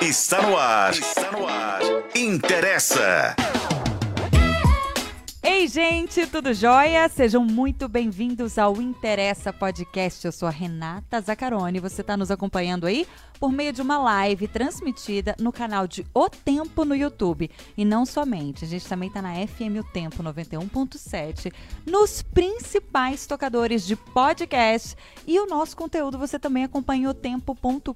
[0.00, 0.92] Está no ar.
[0.92, 1.80] Está no ar.
[2.14, 3.34] Interessa.
[5.58, 7.08] Ei, gente, tudo jóia?
[7.08, 10.24] Sejam muito bem-vindos ao Interessa Podcast.
[10.24, 11.80] Eu sou a Renata Zacarone.
[11.80, 13.08] Você está nos acompanhando aí
[13.40, 17.50] por meio de uma live transmitida no canal de O Tempo no YouTube.
[17.76, 21.52] E não somente, a gente também está na FM O Tempo 91.7,
[21.84, 24.94] nos principais tocadores de podcast.
[25.26, 27.92] E o nosso conteúdo você também acompanha em otempo.com.br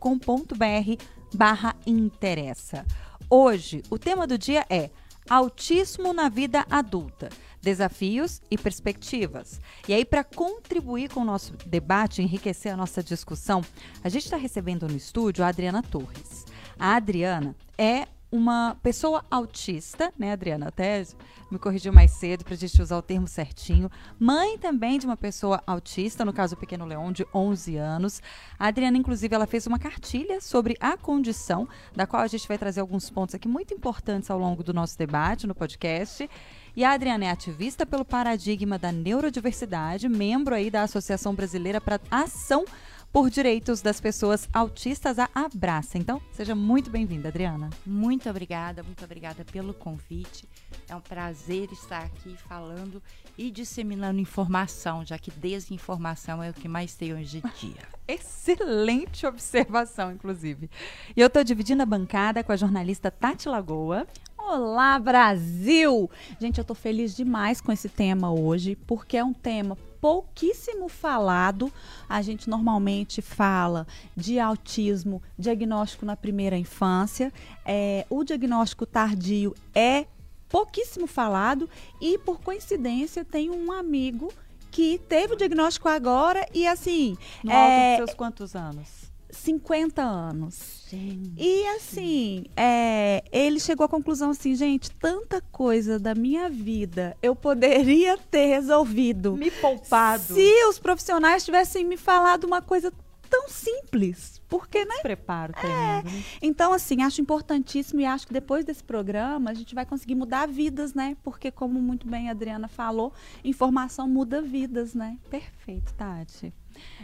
[1.32, 2.84] barra interessa.
[3.30, 4.90] Hoje, o tema do dia é
[5.28, 7.30] Autismo na vida adulta.
[7.62, 9.60] Desafios e perspectivas.
[9.88, 13.62] E aí, para contribuir com o nosso debate, enriquecer a nossa discussão,
[14.02, 16.44] a gente está recebendo no estúdio a Adriana Torres.
[16.78, 20.68] A Adriana é uma pessoa autista, né, Adriana?
[20.68, 21.04] Até
[21.50, 23.90] me corrigiu mais cedo para a gente usar o termo certinho.
[24.18, 28.22] Mãe também de uma pessoa autista, no caso o pequeno Leão, de 11 anos.
[28.58, 32.56] A Adriana, inclusive, ela fez uma cartilha sobre a condição, da qual a gente vai
[32.56, 36.28] trazer alguns pontos aqui muito importantes ao longo do nosso debate no podcast.
[36.74, 42.00] E a Adriana é ativista pelo paradigma da neurodiversidade, membro aí da Associação Brasileira para
[42.10, 42.64] Ação
[43.12, 45.98] por Direitos das Pessoas Autistas, a Abraça.
[45.98, 47.68] Então, seja muito bem-vinda, Adriana.
[47.84, 50.48] Muito obrigada, muito obrigada pelo convite.
[50.88, 53.02] É um prazer estar aqui falando
[53.36, 57.82] e disseminando informação, já que desinformação é o que mais tem hoje em dia.
[58.08, 60.70] Excelente observação, inclusive.
[61.14, 64.06] E eu estou dividindo a bancada com a jornalista Tati Lagoa.
[64.48, 66.10] Olá, Brasil!
[66.38, 71.72] Gente, eu tô feliz demais com esse tema hoje, porque é um tema pouquíssimo falado.
[72.08, 77.32] A gente normalmente fala de autismo, diagnóstico na primeira infância.
[77.64, 80.06] É, o diagnóstico tardio é
[80.48, 81.70] pouquíssimo falado
[82.00, 84.30] e, por coincidência, tem um amigo
[84.70, 87.16] que teve o diagnóstico agora e assim.
[87.42, 89.11] No é, alto seus quantos anos?
[89.32, 90.84] 50 anos.
[90.88, 91.32] Gente.
[91.36, 97.34] E assim, é, ele chegou à conclusão assim, gente, tanta coisa da minha vida eu
[97.34, 99.36] poderia ter resolvido.
[99.36, 100.34] Me poupado.
[100.34, 102.92] Se os profissionais tivessem me falado uma coisa
[103.32, 104.42] tão simples.
[104.46, 104.96] Porque, né?
[105.00, 106.02] Preparo é.
[106.42, 110.46] Então, assim, acho importantíssimo e acho que depois desse programa a gente vai conseguir mudar
[110.46, 111.16] vidas, né?
[111.22, 115.16] Porque, como muito bem a Adriana falou, informação muda vidas, né?
[115.30, 116.52] Perfeito, Tati.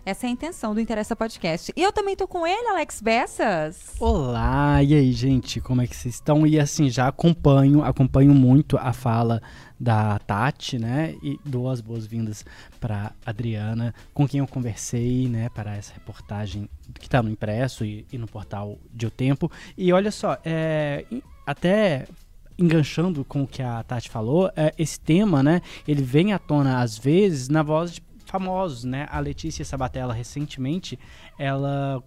[0.04, 1.72] Essa é a intenção do Interessa Podcast.
[1.76, 3.94] E eu também tô com ele, Alex Bessas.
[4.00, 6.46] Olá, e aí, gente, como é que vocês estão?
[6.46, 9.42] E assim, já acompanho, acompanho muito a fala
[9.78, 11.14] da Tati, né?
[11.22, 12.44] E dou as boas-vindas
[12.80, 16.68] para Adriana, com quem eu conversei, né, para essa reportagem
[16.98, 19.50] que está no impresso e, e, no portal de O Tempo.
[19.76, 21.04] E olha só, é,
[21.46, 22.06] até
[22.58, 26.80] enganchando com o que a Tati falou, é, esse tema, né, ele vem à tona
[26.80, 29.08] às vezes na voz de famosos, né?
[29.10, 30.98] A Letícia Sabatella recentemente,
[31.38, 32.02] ela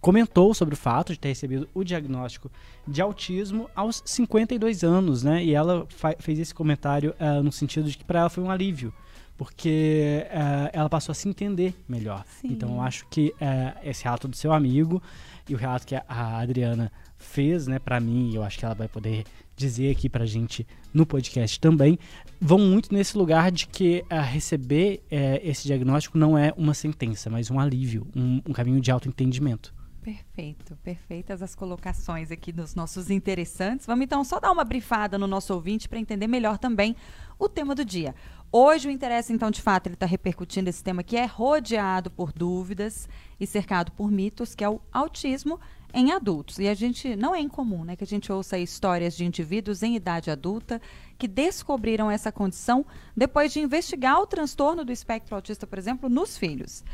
[0.00, 2.50] comentou sobre o fato de ter recebido o diagnóstico
[2.86, 5.44] de autismo aos 52 anos, né?
[5.44, 5.86] E ela
[6.18, 8.94] fez esse comentário uh, no sentido de que para ela foi um alívio,
[9.36, 12.24] porque uh, ela passou a se entender melhor.
[12.40, 12.48] Sim.
[12.52, 15.02] Então eu acho que uh, esse relato do seu amigo
[15.48, 18.88] e o relato que a Adriana fez, né, para mim, eu acho que ela vai
[18.88, 19.24] poder
[19.56, 21.98] dizer aqui pra gente no podcast também,
[22.40, 27.30] vão muito nesse lugar de que uh, receber uh, esse diagnóstico não é uma sentença,
[27.30, 29.74] mas um alívio, um, um caminho de autoentendimento.
[30.06, 33.86] Perfeito, perfeitas as colocações aqui dos nossos interessantes.
[33.86, 36.94] Vamos então só dar uma brifada no nosso ouvinte para entender melhor também
[37.36, 38.14] o tema do dia.
[38.52, 42.32] Hoje o interesse, então, de fato, ele está repercutindo esse tema que é rodeado por
[42.32, 43.08] dúvidas
[43.40, 45.58] e cercado por mitos, que é o autismo
[45.96, 46.58] em adultos.
[46.58, 49.96] E a gente não é incomum, né, que a gente ouça histórias de indivíduos em
[49.96, 50.80] idade adulta
[51.18, 52.84] que descobriram essa condição
[53.16, 56.84] depois de investigar o transtorno do espectro autista, por exemplo, nos filhos.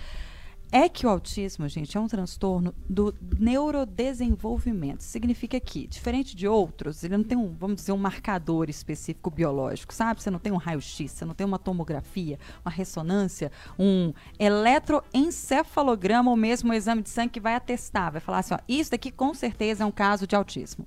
[0.75, 5.03] É que o autismo, gente, é um transtorno do neurodesenvolvimento.
[5.03, 9.93] Significa que, diferente de outros, ele não tem um, vamos dizer, um marcador específico biológico,
[9.93, 10.23] sabe?
[10.23, 16.39] Você não tem um raio-x, você não tem uma tomografia, uma ressonância, um eletroencefalograma ou
[16.39, 19.35] mesmo um exame de sangue que vai atestar, vai falar assim, ó, isso daqui com
[19.35, 20.87] certeza é um caso de autismo.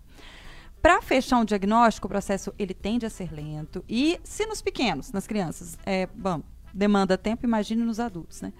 [0.81, 5.11] Para fechar um diagnóstico, o processo ele tende a ser lento e, se nos pequenos,
[5.11, 6.41] nas crianças, é, bom,
[6.75, 8.51] demanda tempo, imagine nos adultos, né?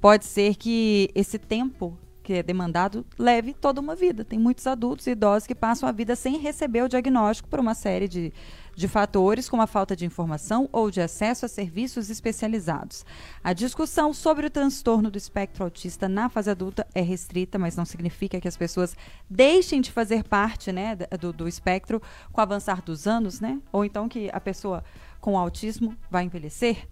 [0.00, 4.24] Pode ser que esse tempo que é demandado leve toda uma vida.
[4.24, 7.74] Tem muitos adultos e idosos que passam a vida sem receber o diagnóstico por uma
[7.74, 8.32] série de,
[8.74, 13.04] de fatores, como a falta de informação ou de acesso a serviços especializados.
[13.42, 17.84] A discussão sobre o transtorno do espectro autista na fase adulta é restrita, mas não
[17.84, 18.96] significa que as pessoas
[19.28, 22.00] deixem de fazer parte né, do, do espectro
[22.32, 23.60] com o avançar dos anos, né?
[23.70, 24.82] ou então que a pessoa
[25.20, 26.88] com autismo vai envelhecer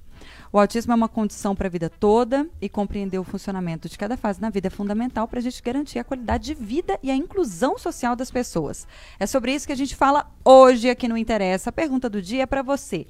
[0.53, 4.17] O autismo é uma condição para a vida toda e compreender o funcionamento de cada
[4.17, 7.17] fase na vida é fundamental para a gente garantir a qualidade de vida e a
[7.17, 8.87] inclusão social das pessoas.
[9.19, 11.71] É sobre isso que a gente fala hoje aqui no Interessa.
[11.71, 13.07] A pergunta do dia é para você.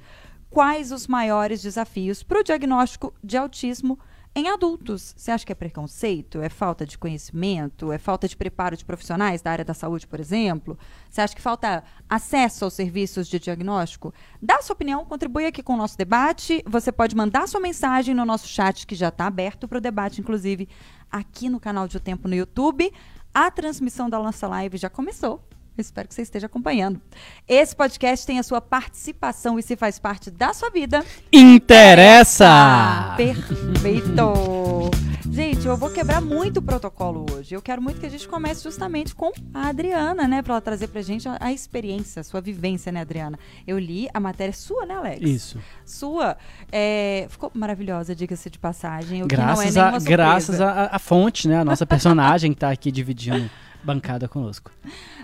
[0.49, 3.97] Quais os maiores desafios para o diagnóstico de autismo
[4.35, 6.41] em adultos, você acha que é preconceito?
[6.41, 7.91] É falta de conhecimento?
[7.91, 10.75] É falta de preparo de profissionais da área da saúde, por exemplo?
[11.07, 14.11] Você acha que falta acesso aos serviços de diagnóstico?
[14.41, 16.63] Dá sua opinião, contribui aqui com o nosso debate.
[16.65, 20.19] Você pode mandar sua mensagem no nosso chat, que já está aberto para o debate,
[20.19, 20.67] inclusive
[21.11, 22.91] aqui no canal de O Tempo no YouTube.
[23.31, 25.47] A transmissão da nossa live já começou.
[25.77, 27.01] Espero que você esteja acompanhando.
[27.47, 31.03] Esse podcast tem a sua participação e se faz parte da sua vida.
[31.31, 33.13] Interessa!
[33.17, 34.91] Perfeito!
[35.31, 37.55] Gente, eu vou quebrar muito o protocolo hoje.
[37.55, 40.43] Eu quero muito que a gente comece justamente com a Adriana, né?
[40.43, 43.39] Pra ela trazer pra gente a, a experiência, a sua vivência, né, Adriana?
[43.65, 45.21] Eu li a matéria sua, né, Alex?
[45.23, 45.57] Isso.
[45.83, 46.37] Sua.
[46.71, 49.23] É, ficou maravilhosa, diga-se de passagem.
[49.23, 51.61] O Graças, que não é a, graças a fonte, né?
[51.61, 53.49] A nossa personagem que tá aqui dividindo
[53.83, 54.71] bancada conosco.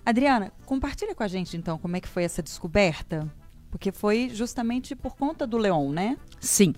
[0.06, 3.32] Adriana, compartilha com a gente então como é que foi essa descoberta.
[3.72, 6.18] Porque foi justamente por conta do Leon, né?
[6.40, 6.74] Sim.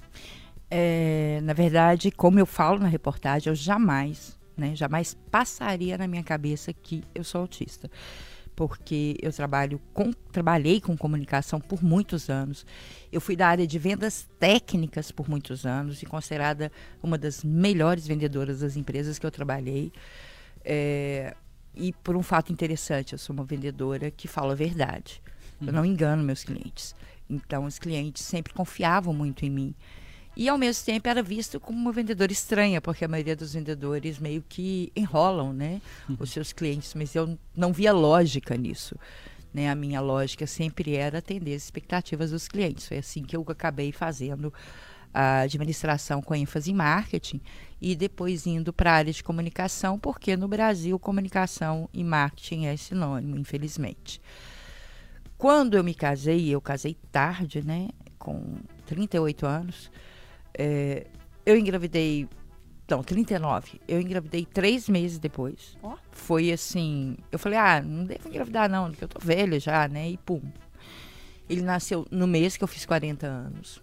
[0.70, 6.24] É, na verdade, como eu falo na reportagem, eu jamais, né, jamais passaria na minha
[6.24, 7.90] cabeça que eu sou autista.
[8.56, 12.66] Porque eu trabalho com, trabalhei com comunicação por muitos anos.
[13.12, 18.06] Eu fui da área de vendas técnicas por muitos anos e considerada uma das melhores
[18.06, 19.92] vendedoras das empresas que eu trabalhei.
[20.64, 21.36] É,
[21.76, 25.22] e por um fato interessante, eu sou uma vendedora que fala a verdade.
[25.66, 26.96] Eu não engano meus clientes.
[27.30, 29.76] Então, os clientes sempre confiavam muito em mim.
[30.36, 34.18] E, ao mesmo tempo, era visto como uma vendedora estranha, porque a maioria dos vendedores
[34.18, 35.82] meio que enrolam né,
[36.20, 36.94] os seus clientes.
[36.94, 38.96] Mas eu não via lógica nisso.
[39.54, 39.70] Né?
[39.70, 42.88] A minha lógica sempre era atender as expectativas dos clientes.
[42.88, 44.54] Foi assim que eu acabei fazendo
[45.14, 47.42] a administração com ênfase em marketing
[47.82, 52.78] e depois indo para a área de comunicação, porque no Brasil comunicação e marketing é
[52.78, 54.22] sinônimo, infelizmente.
[55.38, 59.92] Quando eu me casei, eu casei tarde, né, com 38 anos,
[60.54, 61.08] é,
[61.44, 62.30] eu engravidei,
[62.88, 65.76] não, 39, eu engravidei três meses depois.
[65.82, 65.98] Ó.
[66.12, 70.12] Foi assim, eu falei, ah, não devo engravidar não, porque eu tô velha já, né,
[70.12, 70.44] e pum.
[71.50, 73.82] Ele nasceu no mês que eu fiz 40 anos.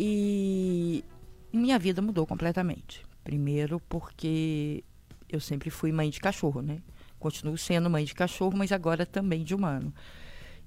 [0.00, 1.04] E
[1.52, 3.04] minha vida mudou completamente.
[3.24, 4.84] Primeiro porque
[5.28, 6.80] eu sempre fui mãe de cachorro, né?
[7.18, 9.92] Continuo sendo mãe de cachorro, mas agora também de humano.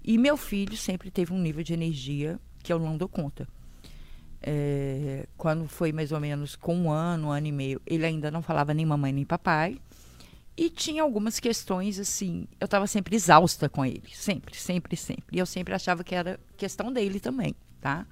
[0.04, 3.48] E meu filho sempre teve um nível de energia que eu não dou conta.
[4.42, 8.30] É, quando foi mais ou menos com um ano, um ano e meio, ele ainda
[8.30, 9.80] não falava nem mamãe nem papai.
[10.58, 15.38] E tinha algumas questões assim, eu estava sempre exausta com ele, sempre, sempre, sempre.
[15.38, 18.06] E eu sempre achava que era questão dele também, tá?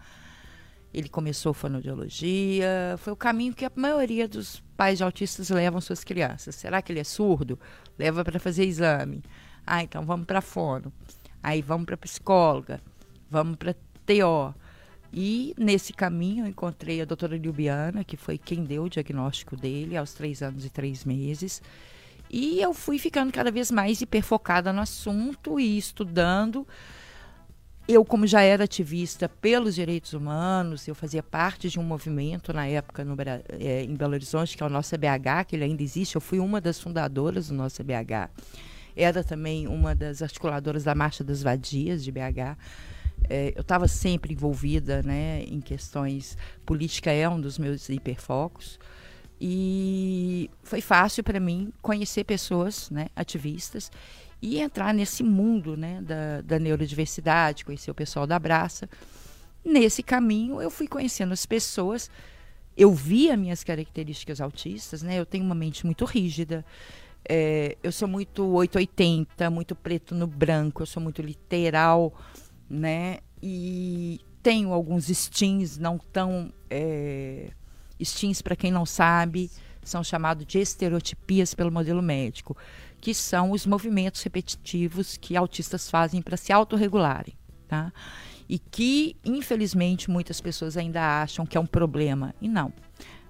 [0.94, 6.04] Ele começou fonoaudiologia, foi o caminho que a maioria dos pais de autistas levam suas
[6.04, 6.56] crianças.
[6.56, 7.60] Será que ele é surdo?
[7.98, 9.22] Leva para fazer exame.
[9.66, 10.92] Ah, então vamos para fono.
[11.44, 12.82] Aí vamos para psicóloga,
[13.30, 13.76] vamos para
[14.06, 14.56] TO.
[15.14, 19.96] E nesse caminho eu encontrei a doutora Liubiana, que foi quem deu o diagnóstico dele
[19.96, 21.62] aos três anos e três meses.
[22.30, 26.68] E eu fui ficando cada vez mais hiperfocada no assunto e estudando
[27.92, 32.68] eu, como já era ativista pelos direitos humanos, eu fazia parte de um movimento na
[32.68, 33.16] época no,
[33.60, 36.16] é, em Belo Horizonte, que é o nosso CBH, que ele ainda existe.
[36.16, 38.30] Eu fui uma das fundadoras do nosso CBH.
[38.96, 42.56] Era também uma das articuladoras da Marcha das Vadias de BH.
[43.28, 46.38] É, eu estava sempre envolvida né, em questões.
[46.68, 48.80] Política é um dos meus hiperfocos.
[49.42, 53.90] E foi fácil para mim conhecer pessoas né, ativistas
[54.42, 58.90] e entrar nesse mundo né, da, da neurodiversidade, conhecer o pessoal da Abraça.
[59.64, 62.10] Nesse caminho, eu fui conhecendo as pessoas,
[62.78, 65.20] eu via minhas características autistas, né?
[65.20, 66.66] Eu tenho uma mente muito rígida,
[67.28, 72.14] é, eu sou muito 880, muito preto no branco, eu sou muito literal,
[72.70, 73.20] né?
[73.44, 77.50] E tenho alguns stins não tão é,
[78.02, 79.52] stins para quem não sabe,
[79.84, 82.56] são chamados de estereotipias pelo modelo médico
[83.00, 87.34] que são os movimentos repetitivos que autistas fazem para se autorregularem,
[87.68, 87.92] tá?
[88.48, 92.34] E que, infelizmente, muitas pessoas ainda acham que é um problema.
[92.42, 92.74] E não.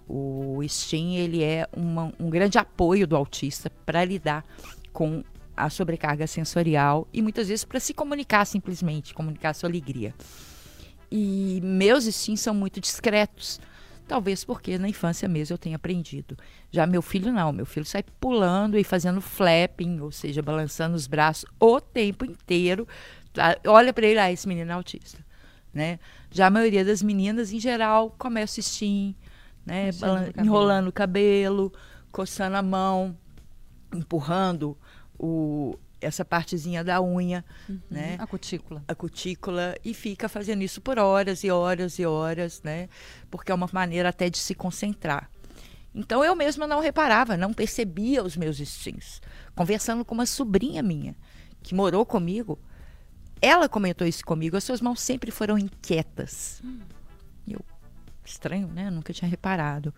[0.08, 4.44] O STEAM, ele é uma, um grande apoio do autista para lidar
[4.92, 5.24] com
[5.56, 10.16] a sobrecarga sensorial e muitas vezes para se comunicar simplesmente, comunicar sua alegria.
[11.12, 13.60] E meus STEAMs são muito discretos,
[14.10, 16.36] Talvez porque na infância mesmo eu tenha aprendido.
[16.72, 21.06] Já meu filho não, meu filho sai pulando e fazendo flapping, ou seja, balançando os
[21.06, 22.88] braços o tempo inteiro.
[23.32, 23.56] Tá?
[23.68, 25.24] Olha para ele, ah, esse menino é autista.
[25.72, 26.00] né?
[26.32, 29.14] Já a maioria das meninas, em geral, começa o steam,
[29.64, 29.92] né?
[30.44, 31.72] Enrolando o cabelo,
[32.12, 33.16] coçando a mão,
[33.94, 34.76] empurrando
[35.20, 37.44] o, essa partezinha da unha,
[37.90, 38.16] né?
[38.20, 38.84] A cutícula.
[38.88, 42.90] a cutícula e fica fazendo isso por horas e horas e horas, né?
[43.30, 45.30] Porque é uma maneira até de se concentrar.
[45.94, 49.22] Então eu mesma não reparava, não percebia os meus instintos.
[49.56, 51.16] Conversando com uma sobrinha minha
[51.62, 52.60] que morou comigo,
[53.42, 54.56] ela comentou isso comigo.
[54.56, 56.62] As suas mãos sempre foram inquietas.
[57.48, 57.62] E Eu
[58.24, 58.90] estranho, né?
[58.90, 59.94] Nunca tinha reparado.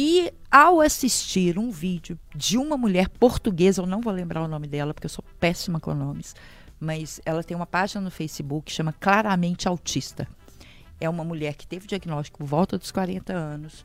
[0.00, 4.68] E ao assistir um vídeo de uma mulher portuguesa, eu não vou lembrar o nome
[4.68, 6.36] dela porque eu sou péssima com nomes,
[6.78, 10.28] mas ela tem uma página no Facebook que chama Claramente Autista.
[11.00, 13.84] É uma mulher que teve diagnóstico por volta dos 40 anos,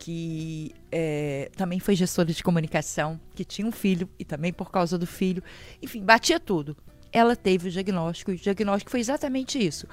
[0.00, 4.98] que eh, também foi gestora de comunicação, que tinha um filho e também por causa
[4.98, 5.44] do filho,
[5.80, 6.76] enfim, batia tudo.
[7.12, 9.86] Ela teve o diagnóstico e o diagnóstico foi exatamente isso.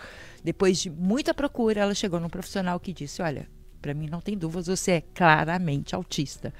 [0.43, 3.47] Depois de muita procura, ela chegou num profissional que disse: Olha,
[3.83, 6.53] para mim não tem dúvidas, você é claramente autista.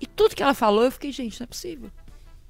[0.00, 1.90] E tudo que ela falou, eu fiquei, gente, não é possível.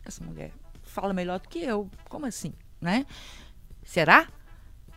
[0.05, 0.53] Essa mulher
[0.83, 1.91] fala melhor do que eu.
[2.09, 3.07] Como assim, né?
[3.83, 4.29] Será?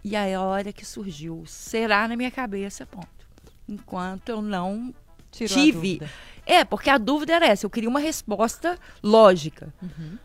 [0.03, 3.07] E aí a hora que surgiu será na minha cabeça, ponto.
[3.67, 4.93] Enquanto eu não
[5.31, 6.01] Tirou tive.
[6.45, 7.65] É, porque a dúvida era essa.
[7.65, 9.73] Eu queria uma resposta lógica.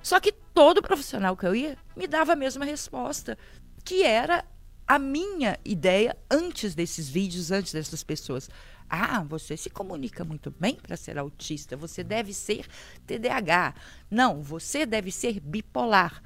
[0.02, 3.38] Só que todo profissional que eu ia me dava a mesma resposta,
[3.84, 4.44] que era
[4.86, 8.50] a minha ideia antes desses vídeos, antes dessas pessoas.
[8.90, 11.76] Ah, você se comunica muito bem para ser autista.
[11.76, 12.66] Você deve ser
[13.06, 13.74] TDAH.
[14.10, 16.20] Não, você deve ser bipolar.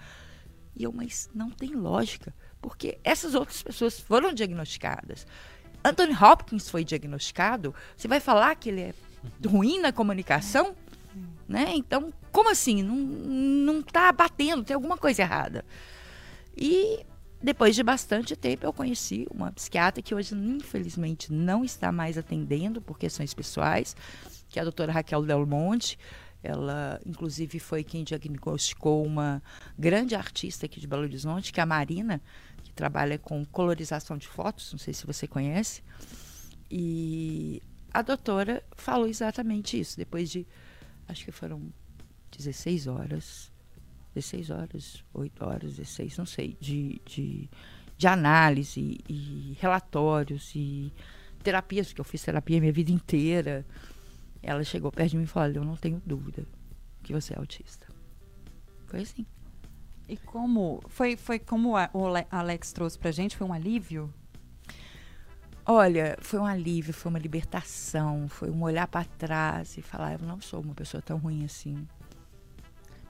[0.75, 5.27] E eu, mas não tem lógica, porque essas outras pessoas foram diagnosticadas.
[5.85, 7.75] Anthony Hopkins foi diagnosticado.
[7.95, 8.95] Você vai falar que ele é
[9.47, 10.75] ruim na comunicação?
[11.47, 11.73] Né?
[11.75, 12.83] Então, como assim?
[12.83, 15.65] Não, não tá batendo, tem alguma coisa errada.
[16.57, 17.05] E
[17.45, 22.81] depois de bastante tempo, eu conheci uma psiquiatra que hoje, infelizmente, não está mais atendendo
[22.81, 23.95] por questões pessoais,
[24.49, 25.99] que é a doutora Raquel Del Monte.
[26.43, 29.43] Ela, inclusive, foi quem diagnosticou uma
[29.79, 32.23] grande artista aqui de Belo Horizonte, que é a Marina,
[32.63, 35.83] que trabalha com colorização de fotos, não sei se você conhece.
[36.71, 40.47] E a doutora falou exatamente isso, depois de,
[41.07, 41.71] acho que foram
[42.35, 43.53] 16 horas,
[44.15, 47.49] 16 horas, 8 horas, 16, não sei, de, de,
[47.97, 50.93] de análise e relatórios e
[51.43, 53.67] terapias, porque eu fiz terapia a minha vida inteira.
[54.43, 56.47] Ela chegou perto de mim e falou: eu não tenho dúvida
[57.03, 57.87] que você é autista.
[58.87, 59.27] Foi assim.
[60.09, 63.37] E como foi, foi como a- o Ale- Alex trouxe pra gente?
[63.37, 64.13] Foi um alívio?
[65.67, 70.27] Olha, foi um alívio, foi uma libertação, foi um olhar para trás e falar: Eu
[70.27, 71.89] não sou uma pessoa tão ruim assim.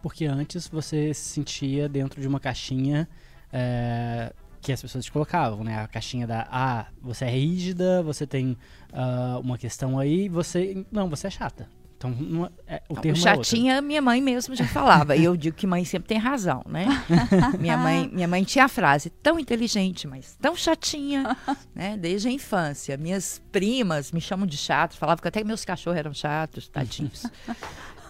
[0.05, 3.09] Porque antes você se sentia dentro de uma caixinha
[3.51, 5.81] é, que as pessoas te colocavam, né?
[5.81, 8.55] A caixinha da ah, você é rígida, você tem
[8.93, 10.85] ah, uma questão aí, você.
[10.93, 11.67] Não, você é chata.
[11.97, 13.21] Então não é- o termo é.
[13.23, 15.17] Chatinha, minha mãe mesmo já falava.
[15.17, 16.85] e eu digo que mãe sempre tem razão, né?
[17.59, 21.35] minha, mãe, minha mãe tinha a frase, tão inteligente, mas tão chatinha,
[21.75, 21.97] né?
[21.97, 22.99] Desde a infância.
[22.99, 27.23] Minhas primas me chamam de chato, falavam que até meus cachorros eram chatos, tadinhos.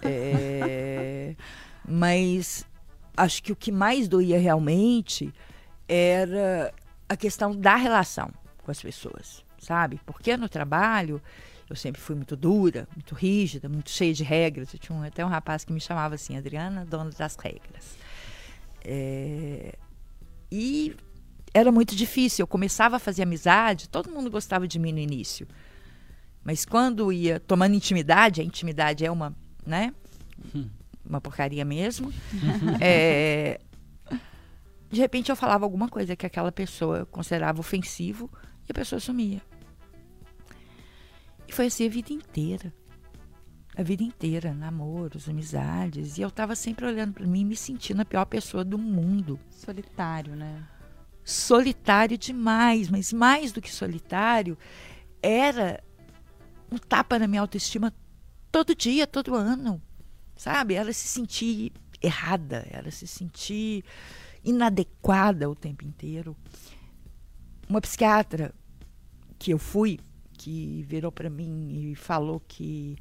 [0.03, 1.37] É,
[1.89, 2.65] mas
[3.17, 5.33] acho que o que mais doía realmente
[5.89, 6.73] era
[7.09, 8.31] a questão da relação
[8.63, 10.01] com as pessoas, sabe?
[10.07, 11.21] Porque no trabalho
[11.69, 14.73] eu sempre fui muito dura, muito rígida, muito cheia de regras.
[14.73, 17.97] Eu tinha um- até um rapaz que me chamava assim, Adriana, dona das regras.
[18.85, 19.75] É,
[20.51, 20.95] E
[21.53, 22.43] era muito difícil.
[22.43, 25.49] Eu começava a fazer amizade, todo mundo gostava de mim no início.
[26.45, 29.35] Mas quando ia tomando intimidade, a intimidade é uma,
[29.67, 29.93] né?
[31.05, 32.13] Uma porcaria mesmo.
[32.81, 33.61] é,
[34.91, 38.31] de repente eu falava alguma coisa que aquela pessoa considerava ofensivo
[38.69, 39.43] e a pessoa sumia.
[41.49, 42.73] E foi assim a vida inteira.
[43.77, 46.17] A vida inteira, namoros, amizades.
[46.17, 49.39] E eu tava sempre olhando para mim e me sentindo a pior pessoa do mundo.
[49.51, 50.65] Solitário, né?
[51.25, 54.57] Solitário demais, mas mais do que solitário,
[55.21, 55.83] era
[56.71, 57.93] um tapa na minha autoestima
[58.53, 59.83] todo dia, todo ano.
[60.37, 60.75] Sabe?
[60.75, 61.73] Era se sentir
[62.03, 63.85] errada, era se sentir
[64.45, 66.37] inadequada o tempo inteiro.
[67.69, 68.55] Uma psiquiatra
[69.39, 69.99] que eu fui,
[70.33, 72.97] que virou para mim e falou que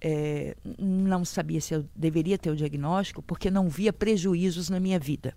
[0.00, 4.98] eh, não sabia se eu deveria ter o diagnóstico porque não via prejuízos na minha
[4.98, 5.36] vida.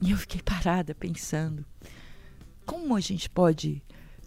[0.00, 1.64] E eu fiquei parada pensando:
[2.64, 3.82] como a gente pode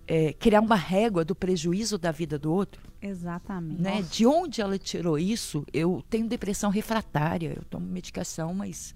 [0.07, 2.81] eh, criar uma régua do prejuízo da vida do outro?
[3.01, 3.81] Exatamente.
[3.81, 4.01] né?
[4.01, 5.65] De onde ela tirou isso?
[5.73, 8.95] Eu tenho depressão refratária, eu tomo medicação, mas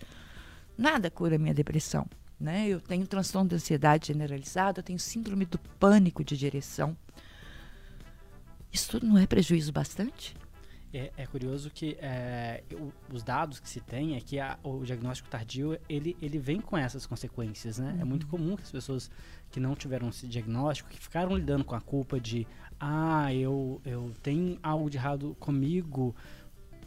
[0.77, 2.05] nada cura minha depressão.
[2.39, 2.67] né?
[2.67, 6.95] Eu tenho transtorno de ansiedade generalizado, eu tenho síndrome do pânico de direção.
[8.71, 10.35] Isso tudo não é prejuízo bastante?
[10.91, 12.63] É, é curioso que é,
[13.13, 16.75] os dados que se tem é que a- o diagnóstico tardio ele, ele vem com
[16.75, 17.98] essas consequências, né?
[18.01, 19.12] É muito comum que as pessoas
[19.51, 22.48] que não tiveram esse diagnóstico, que ficaram lidando com a culpa de
[22.79, 26.15] ah, eu, eu tenho algo de errado comigo,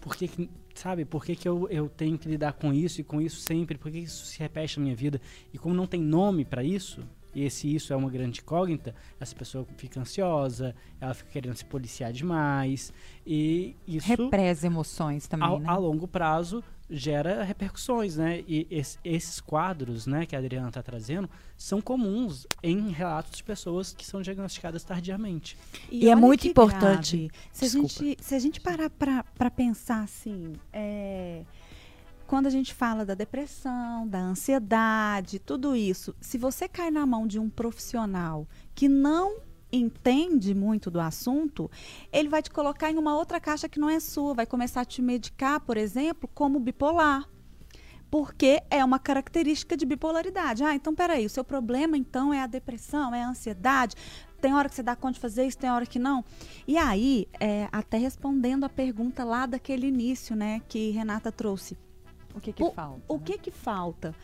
[0.01, 3.05] por que, que sabe, por que, que eu, eu tenho que lidar com isso e
[3.05, 5.21] com isso sempre, por que isso se repete na minha vida?
[5.53, 9.35] E como não tem nome para isso, e esse isso é uma grande incógnita, essa
[9.35, 12.93] pessoa fica ansiosa, ela fica querendo se policiar demais,
[13.27, 15.69] e isso Represa emoções também, ao, né?
[15.69, 16.63] a longo prazo
[16.95, 18.45] gera repercussões, né?
[18.47, 23.43] E es- esses quadros, né, que a Adriana está trazendo, são comuns em relatos de
[23.43, 25.57] pessoas que são diagnosticadas tardiamente.
[25.91, 27.31] E é olha muito importante-.
[27.51, 31.45] Se a, gente, se a gente parar para pensar assim, é,
[32.33, 37.27] quando a gente fala da depressão, da ansiedade, tudo isso, se você cai na mão
[37.27, 39.37] de um profissional que não
[39.71, 41.71] entende muito do assunto,
[42.11, 44.85] ele vai te colocar em uma outra caixa que não é sua, vai começar a
[44.87, 47.29] te medicar, por exemplo, como bipolar.
[48.11, 50.65] Porque é uma característica de bipolaridade.
[50.65, 53.95] Ah, então peraí, o seu problema então é a depressão, é a ansiedade.
[54.41, 56.25] Tem hora que você dá conta de fazer isso, tem hora que não.
[56.67, 61.77] E aí, é, até respondendo a pergunta lá daquele início, né, que Renata trouxe.
[62.35, 63.03] O que que O- falta?
[63.09, 63.23] O né?
[63.25, 64.15] que que falta?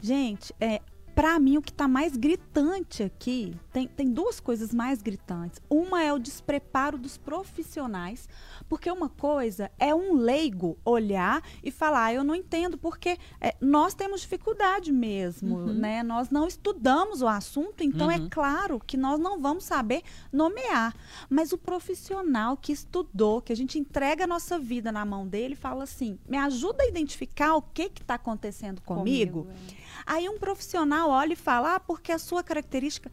[0.00, 0.80] Gente, é,
[1.16, 5.58] para mim o que está mais gritante aqui, tem, tem duas coisas mais gritantes.
[5.68, 8.28] Uma é o despreparo dos profissionais,
[8.68, 13.56] porque uma coisa é um leigo olhar e falar, "Ah, eu não entendo, porque é,
[13.62, 15.72] nós temos dificuldade mesmo, Uhum.
[15.72, 16.02] né?
[16.02, 18.28] Nós não estudamos o assunto, então é Uhum.
[18.30, 20.94] claro que nós não vamos saber nomear.
[21.30, 25.54] Mas o profissional que estudou, que a gente entrega a nossa vida na mão dele,
[25.56, 29.46] fala assim: me ajuda a identificar o que está acontecendo comigo.
[29.72, 29.86] é.
[30.04, 33.10] Aí um profissional olha e fala: ah, porque a sua característica.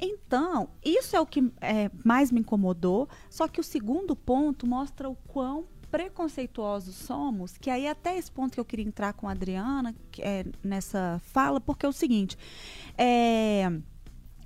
[0.00, 3.08] Então, isso é o que é, mais me incomodou.
[3.30, 8.54] Só que o segundo ponto mostra o quão preconceituosos somos, que aí até esse ponto
[8.54, 12.36] que eu queria entrar com a Adriana é, nessa fala, porque é o seguinte.
[12.96, 13.70] É,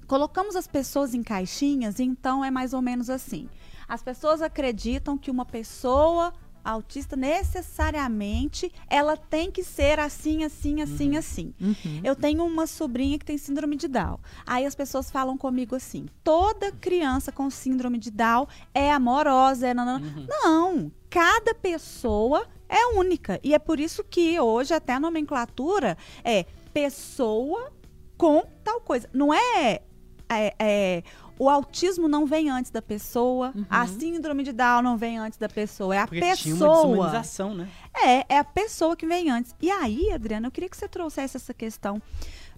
[0.08, 3.48] colocamos as pessoas em caixinhas, então é mais ou menos assim.
[3.88, 6.32] As pessoas acreditam que uma pessoa
[6.70, 11.54] autista necessariamente ela tem que ser assim, assim, assim, assim.
[11.60, 12.00] Uhum.
[12.02, 14.18] Eu tenho uma sobrinha que tem síndrome de Down.
[14.46, 19.74] Aí as pessoas falam comigo assim: toda criança com síndrome de Down é amorosa, é
[19.74, 20.04] nanana.
[20.28, 23.40] Não, cada pessoa é única.
[23.42, 27.72] E é por isso que hoje até a nomenclatura é pessoa
[28.16, 29.08] com tal coisa.
[29.12, 29.80] Não é,
[30.28, 31.02] é, é,
[31.38, 35.48] o autismo não vem antes da pessoa, a síndrome de Down não vem antes da
[35.48, 36.86] pessoa, é a Porque tinha uma pessoa.
[36.86, 37.68] desumanização, né?
[37.94, 39.54] É, é a pessoa que vem antes.
[39.60, 42.00] E aí, Adriana, eu queria que você trouxesse essa questão.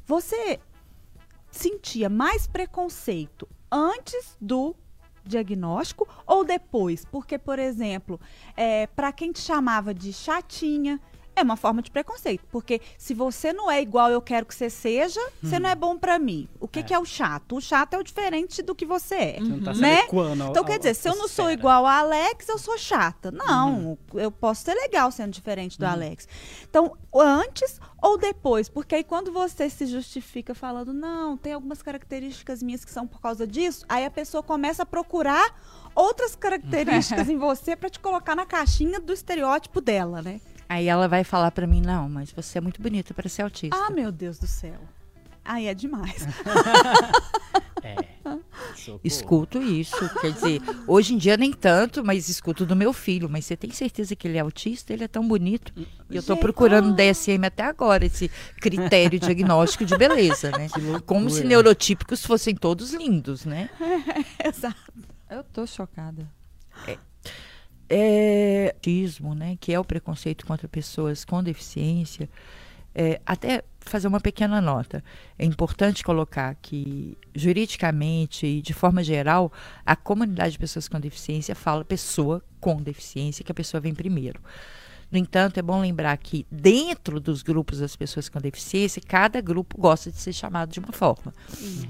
[0.07, 0.61] Você
[1.51, 4.75] sentia mais preconceito antes do
[5.25, 7.05] diagnóstico ou depois?
[7.05, 8.21] Porque, por exemplo,
[8.57, 11.01] é, para quem te chamava de chatinha,
[11.39, 12.45] é uma forma de preconceito.
[12.51, 15.97] Porque se você não é igual eu quero que você seja, você não é bom
[15.99, 16.49] para mim.
[16.61, 16.83] O que É.
[16.83, 17.57] que é o chato?
[17.57, 19.33] O chato é o diferente do que você é.
[19.39, 20.03] Você não tá Né?
[20.13, 23.31] ao- Então, quer dizer, se eu não sou igual a Alex, eu sou chata.
[23.31, 26.27] Não, eu posso ser legal sendo diferente do Alex.
[26.69, 28.69] Então, antes ou depois?
[28.69, 33.21] Porque aí quando você se justifica falando, não, tem algumas características minhas que são por
[33.21, 35.55] causa disso, aí a pessoa começa a procurar
[35.95, 40.41] outras características em você pra te colocar na caixinha do estereótipo dela, né?
[40.69, 43.77] Aí ela vai falar pra mim, não, mas você é muito bonita para ser autista.
[43.77, 44.79] Ah, meu Deus do céu.
[45.45, 46.27] Aí é demais.
[47.83, 47.97] É.
[48.75, 49.01] Socorro.
[49.05, 49.97] Escuto isso.
[50.21, 53.29] Quer dizer, hoje em dia nem tanto, mas escuto do meu filho.
[53.31, 54.93] Mas você tem certeza que ele é autista?
[54.93, 55.73] Ele é tão bonito.
[56.11, 58.29] E eu tô Gente, procurando DSM até agora esse
[58.61, 60.69] critério diagnóstico de beleza, né?
[61.07, 63.71] Como se neurotípicos fossem todos lindos, né?
[64.45, 64.77] Exato.
[65.31, 66.29] Eu tô chocada.
[66.87, 66.99] é,
[68.75, 72.29] autismo, né, que é o preconceito contra pessoas com deficiência,
[72.95, 75.03] é, até fazer uma pequena nota.
[75.39, 79.53] É importante colocar que, juridicamente e de forma geral,
[79.85, 84.41] a comunidade de pessoas com deficiência fala pessoa com deficiência, que a pessoa vem primeiro.
[85.11, 89.81] No entanto, é bom lembrar que dentro dos grupos das pessoas com deficiência, cada grupo
[89.81, 91.33] gosta de ser chamado de uma forma.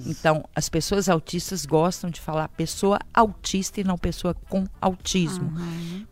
[0.07, 5.53] Então, as pessoas autistas gostam de falar pessoa autista e não pessoa com autismo.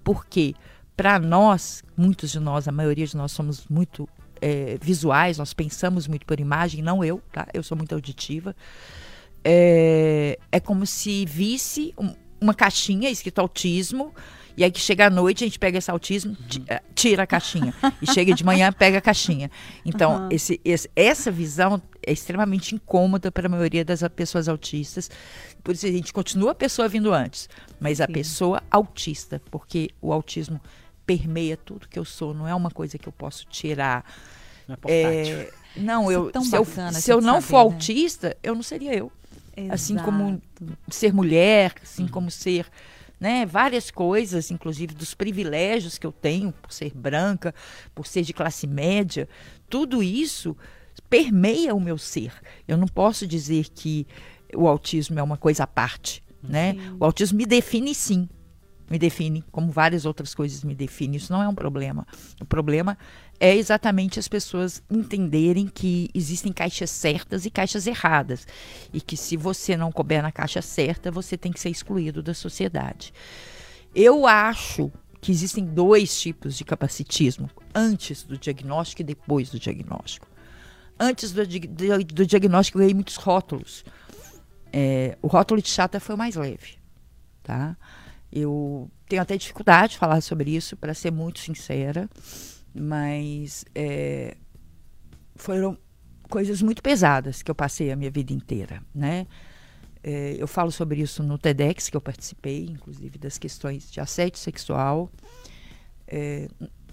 [0.02, 0.54] Porque,
[0.96, 4.08] para nós, muitos de nós, a maioria de nós somos muito
[4.40, 7.46] é, visuais, nós pensamos muito por imagem, não eu, tá?
[7.54, 8.54] Eu sou muito auditiva.
[9.44, 14.12] É, é como se visse um- uma caixinha escrito autismo
[14.56, 17.26] E aí que chega à noite, a gente pega esse autismo, ti- eh, tira a
[17.26, 17.74] caixinha.
[18.00, 19.50] e chega de manhã, pega a caixinha.
[19.84, 20.28] Então, Aham.
[20.30, 25.10] esse, esse- essa visão é extremamente incômoda para a maioria das a- pessoas autistas.
[25.62, 28.12] Por isso a gente continua a pessoa vindo antes, mas a Sim.
[28.12, 30.58] pessoa autista, porque o autismo
[31.04, 34.04] permeia tudo que eu sou, não é uma coisa que eu posso tirar.
[34.66, 35.36] Não é portátil.
[35.36, 37.62] É, não, é eu, tão se, eu, se eu não saber, for né?
[37.74, 39.12] autista, eu não seria eu.
[39.70, 40.04] Assim Exato.
[40.10, 40.42] como
[40.90, 42.66] ser mulher, assim como ser,
[43.18, 47.54] né, várias coisas, inclusive dos privilégios que eu tenho por ser branca,
[47.94, 49.28] por ser de classe média,
[49.68, 50.56] tudo isso
[51.08, 52.32] permeia o meu ser.
[52.66, 54.06] Eu não posso dizer que
[54.54, 56.74] o autismo é uma coisa à parte, né?
[56.74, 56.96] Sim.
[57.00, 58.28] O autismo me define sim.
[58.88, 61.16] Me define, como várias outras coisas me definem.
[61.16, 62.06] Isso não é um problema.
[62.40, 62.96] O problema
[63.38, 68.46] é exatamente as pessoas entenderem que existem caixas certas e caixas erradas.
[68.92, 72.34] E que se você não couber na caixa certa, você tem que ser excluído da
[72.34, 73.12] sociedade.
[73.94, 80.26] Eu acho que existem dois tipos de capacitismo: antes do diagnóstico e depois do diagnóstico.
[80.98, 83.84] Antes do, do- do diagnóstico, eu ganhei muitos rótulos.
[84.72, 86.76] É, o rótulo de chata foi o mais leve,
[87.42, 87.76] tá?
[88.32, 92.08] Eu tenho até dificuldade de falar sobre isso, para ser muito sincera,
[92.78, 94.36] mas é,
[95.34, 95.78] foram
[96.28, 99.26] coisas muito pesadas que eu passei a minha vida inteira, né?
[100.02, 104.38] É, eu falo sobre isso no TEDx que eu participei, inclusive das questões de assédio
[104.38, 105.10] sexual.
[106.06, 106.48] É,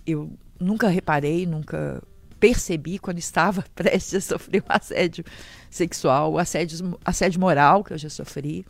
[0.06, 2.02] eu nunca reparei, nunca
[2.39, 5.24] percebi quando estava prestes a sofrer um assédio
[5.69, 8.65] sexual, assédio, assédio moral que eu já sofri.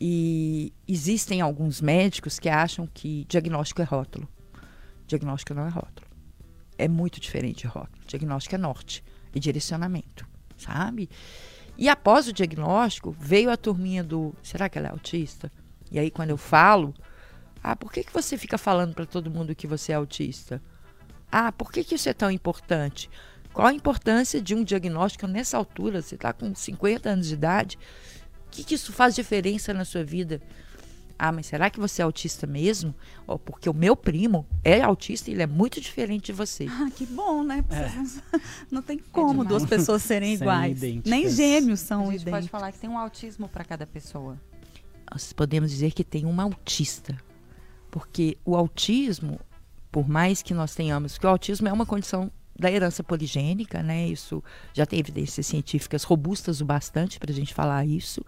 [0.00, 4.28] E existem alguns médicos que acham que diagnóstico é rótulo.
[5.06, 6.07] Diagnóstico não é rótulo.
[6.78, 7.98] É muito diferente de rótulo.
[8.06, 11.10] Diagnóstico é norte e direcionamento, sabe?
[11.76, 15.52] E após o diagnóstico, veio a turminha do será que ela é autista?
[15.90, 16.94] E aí quando eu falo,
[17.62, 20.62] ah, por que, que você fica falando para todo mundo que você é autista?
[21.30, 23.10] Ah, por que, que isso é tão importante?
[23.52, 26.00] Qual a importância de um diagnóstico nessa altura?
[26.00, 27.78] Você está com 50 anos de idade.
[28.46, 30.40] O que, que isso faz diferença na sua vida?
[31.18, 32.94] Ah, mas será que você é autista mesmo?
[33.26, 36.66] Ó, porque o meu primo é autista e ele é muito diferente de você.
[36.70, 37.64] Ah, que bom, né?
[37.68, 38.22] Vocês
[38.70, 39.48] não- tem como demais.
[39.48, 40.78] duas pessoas serem iguais.
[40.78, 41.10] idênticas.
[41.10, 42.30] Nem gêmeos A são gente idênticos.
[42.32, 44.38] pode falar que tem um autismo para cada pessoa.
[45.10, 47.16] nós podemos dizer que tem um autista.
[47.90, 49.40] Porque o autismo,
[49.90, 54.06] por mais que nós tenhamos, que o autismo é uma condição da herança poligênica, né?
[54.08, 54.42] Isso
[54.74, 58.22] já tem evidências científicas robustas o bastante para a gente falar isso.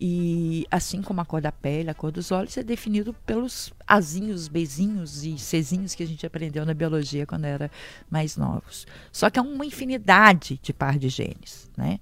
[0.00, 4.46] E assim como a cor da pele, a cor dos olhos é definido pelos azinhos,
[4.46, 7.68] bezinhos e cezinhos que a gente aprendeu na biologia quando era
[8.08, 8.86] mais novos.
[9.10, 11.98] Só que é uma infinidade de par de genes, né?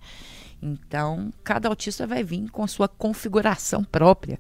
[0.61, 4.39] Então, cada autista vai vir com a sua configuração própria.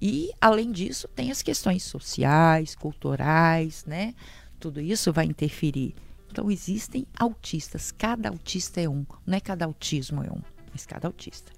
[0.00, 4.14] E, além disso, tem as questões sociais, culturais, né?
[4.58, 5.94] Tudo isso vai interferir.
[6.30, 7.90] Então, existem autistas.
[7.90, 9.04] Cada autista é um.
[9.26, 10.40] Não é cada autismo é um,
[10.72, 11.57] mas cada autista.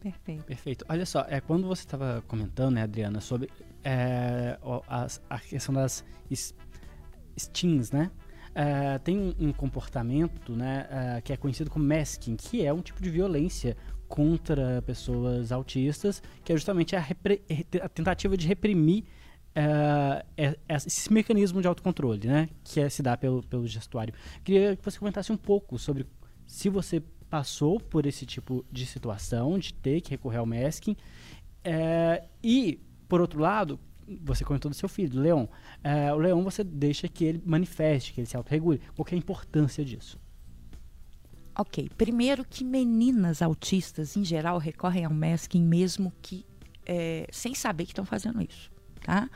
[0.00, 0.44] Perfeito.
[0.44, 0.84] Perfeito.
[0.88, 3.50] Olha só, é, quando você estava comentando, né, Adriana, sobre
[3.84, 4.58] é,
[4.88, 6.04] as- a questão das
[7.38, 8.10] stings, né?
[8.54, 13.00] É, tem um, comportamento, né, é, que é conhecido como masking, que é um tipo
[13.00, 13.76] de violência
[14.08, 17.00] contra pessoas autistas, que é justamente a,
[17.82, 19.04] a tentativa de reprimir
[19.54, 24.12] é, é- é esse mecanismo de autocontrole, né, que é, se dá pelo, pelo gestuário.
[24.44, 26.06] Queria que você comentasse um pouco sobre
[26.46, 30.96] se você passou por esse tipo de situação, de ter que recorrer ao masking,
[31.62, 33.78] é, e, por outro lado,
[34.22, 35.46] você comentou do seu filho, do Leon.
[35.84, 38.80] É, o Leon você deixa que ele manifeste, que ele se autorregule.
[38.96, 40.18] Qual é a importância disso?
[41.56, 46.44] Ok, primeiro que meninas autistas, em geral, recorrem ao masking mesmo que
[46.86, 48.70] é, sem saber que estão fazendo isso,
[49.04, 49.28] tá?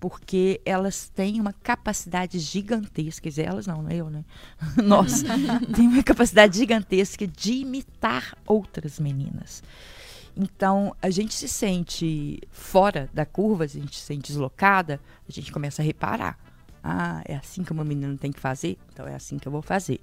[0.00, 4.24] Porque elas têm uma capacidade gigantesca, elas não, não é eu, né?
[4.82, 5.24] Nós
[5.74, 9.62] tem uma capacidade gigantesca de imitar outras meninas.
[10.36, 15.50] Então, a gente se sente fora da curva, a gente se sente deslocada, a gente
[15.50, 16.38] começa a reparar.
[16.82, 18.78] Ah, é assim que uma menina tem que fazer?
[18.92, 20.00] Então é assim que eu vou fazer.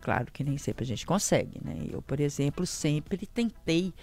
[0.00, 1.86] Claro que nem sempre a gente consegue, né?
[1.88, 3.94] Eu, por exemplo, sempre tentei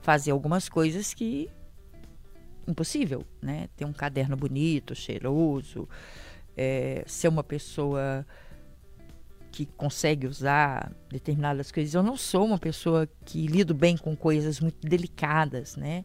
[0.00, 1.48] fazer algumas coisas que
[2.68, 3.68] impossível, né?
[3.76, 5.88] Ter um caderno bonito, cheiroso,
[6.56, 8.26] é, ser uma pessoa
[9.50, 11.94] que consegue usar determinadas coisas.
[11.94, 16.04] Eu não sou uma pessoa que lido bem com coisas muito delicadas, né?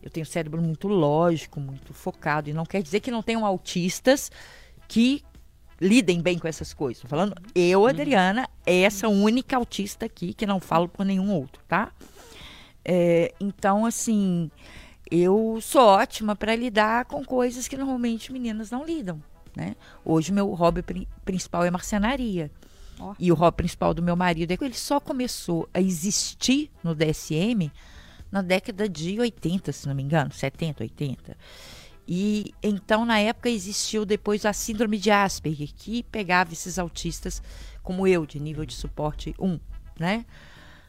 [0.00, 4.30] Eu tenho cérebro muito lógico, muito focado, e não quer dizer que não tenham autistas
[4.86, 5.24] que
[5.80, 7.02] lidem bem com essas coisas.
[7.02, 11.92] Tô falando eu, Adriana, essa única autista aqui que não falo por nenhum outro, tá?
[12.84, 14.48] É, então, assim,
[15.10, 19.22] eu sou ótima para lidar com coisas que normalmente meninas não lidam,
[19.56, 19.76] né?
[20.04, 22.50] Hoje meu hobby pri- principal é marcenaria.
[22.98, 23.14] Ó.
[23.18, 26.94] E o hobby principal do meu marido é que ele só começou a existir no
[26.94, 27.70] DSM
[28.32, 31.36] na década de 80, se não me engano, 70, 80.
[32.08, 37.42] E então na época existiu depois a síndrome de Asperger, que pegava esses autistas
[37.82, 39.60] como eu, de nível de suporte 1,
[39.98, 40.24] né?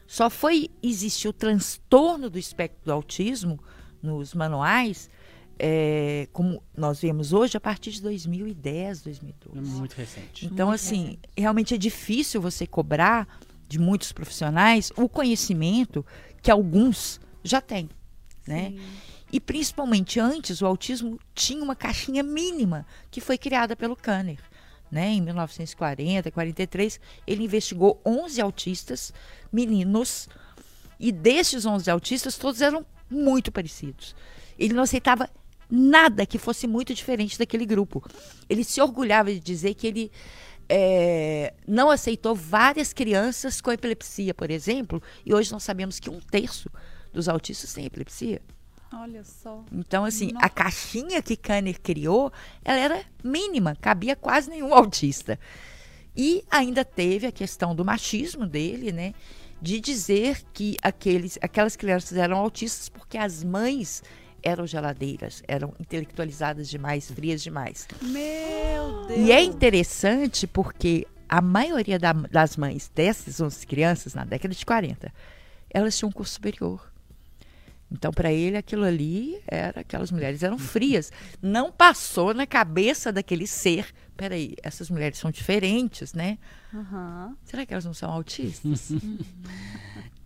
[0.06, 3.60] Só foi existir o transtorno do espectro do autismo
[4.02, 5.10] nos manuais,
[5.58, 9.60] é, como nós vemos hoje, a partir de 2010, É 2012.
[9.70, 10.46] muito recente.
[10.46, 13.26] Então, Muito assim, realmente é difícil você cobrar
[13.68, 16.06] de muitos profissionais o conhecimento
[16.40, 17.88] que alguns já têm,
[18.46, 18.74] né?
[19.30, 24.38] E principalmente antes, o autismo tinha uma caixinha mínima que foi criada pelo Kanner.
[24.90, 25.10] Né?
[25.10, 29.12] Em 1940, 43, ele investigou 11 autistas,
[29.52, 30.30] meninos,
[30.98, 34.14] e destes 11 autistas, todos eram muito parecidos.
[34.58, 35.28] Ele não aceitava
[35.70, 38.02] nada que fosse muito diferente daquele grupo.
[38.48, 40.10] Ele se orgulhava de dizer que ele
[40.68, 46.20] eh, não aceitou várias crianças com epilepsia, por exemplo, e hoje nós sabemos que um
[46.20, 46.70] terço
[47.12, 48.40] dos autistas tem epilepsia.
[48.92, 49.64] Olha só.
[49.70, 50.46] Então, assim, Nossa.
[50.46, 52.32] a caixinha que Kanner criou,
[52.64, 55.38] ela era mínima, cabia quase nenhum autista.
[56.16, 59.14] E ainda teve a questão do machismo dele, né?
[59.60, 64.02] De dizer que aqueles, aquelas crianças eram autistas porque as mães
[64.42, 67.88] eram geladeiras, eram intelectualizadas demais, frias demais.
[68.00, 69.18] Meu Deus.
[69.20, 74.64] E é interessante porque a maioria da- das mães dessas 11 crianças, na década de
[74.64, 75.12] 40,
[75.70, 76.88] elas tinham um curso superior.
[77.90, 81.10] Então, para ele, aquilo ali era, aquelas mulheres eram frias.
[81.40, 83.86] Não passou na cabeça daquele ser.
[84.16, 86.38] Peraí, essas mulheres são diferentes, né?
[86.74, 87.36] Aham.
[87.44, 88.92] Será que elas não são autistas?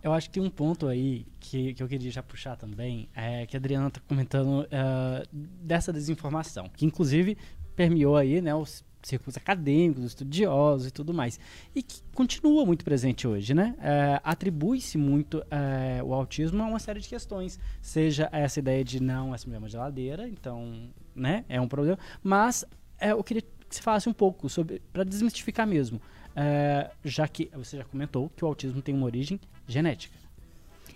[0.03, 3.45] Eu acho que tem um ponto aí que, que eu queria já puxar também, é
[3.45, 7.37] que a Adriana está comentando eh, dessa desinformação, que inclusive
[7.73, 11.39] permeou aí, né, os círculos acadêmicos, estudiosos e tudo mais,
[11.75, 13.75] e que continua muito presente hoje, né?
[13.81, 19.01] Eh, Atribui-se muito eh, o autismo a uma série de questões, seja essa ideia de
[19.01, 22.65] não, essa mulher é uma geladeira, então, né, é um problema, mas
[22.99, 26.01] eh, eu queria que você falasse um pouco sobre, para desmistificar mesmo,
[26.35, 30.22] eh, já que você já comentou que o autismo tem uma origem genética.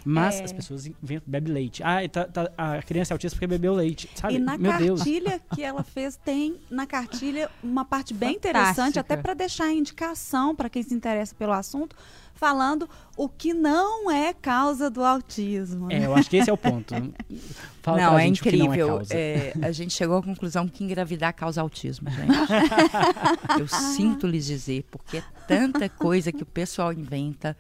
[0.09, 0.43] Mas É.
[0.45, 1.83] as pessoas inventam, bebe leite.
[1.83, 4.09] Ah, e tá- tá- a criança é autista porque bebeu leite.
[4.15, 4.35] Sabe?
[4.35, 4.99] E na Meu Deus.
[4.99, 8.59] cartilha que ela fez, tem na cartilha uma parte bem Fantástica.
[8.59, 11.95] interessante, até para deixar a indicação para quem se interessa pelo assunto,
[12.33, 15.91] falando o que não é causa do autismo.
[15.91, 16.93] É, eu acho que esse é o ponto.
[17.81, 18.87] Fala não, pra é gente o que incrível.
[18.87, 19.13] não é causa.
[19.13, 22.27] É, a gente chegou à conclusão que engravidar causa autismo, gente.
[23.59, 27.57] Eu sinto lhes dizer, porque é tanta coisa que o pessoal inventa.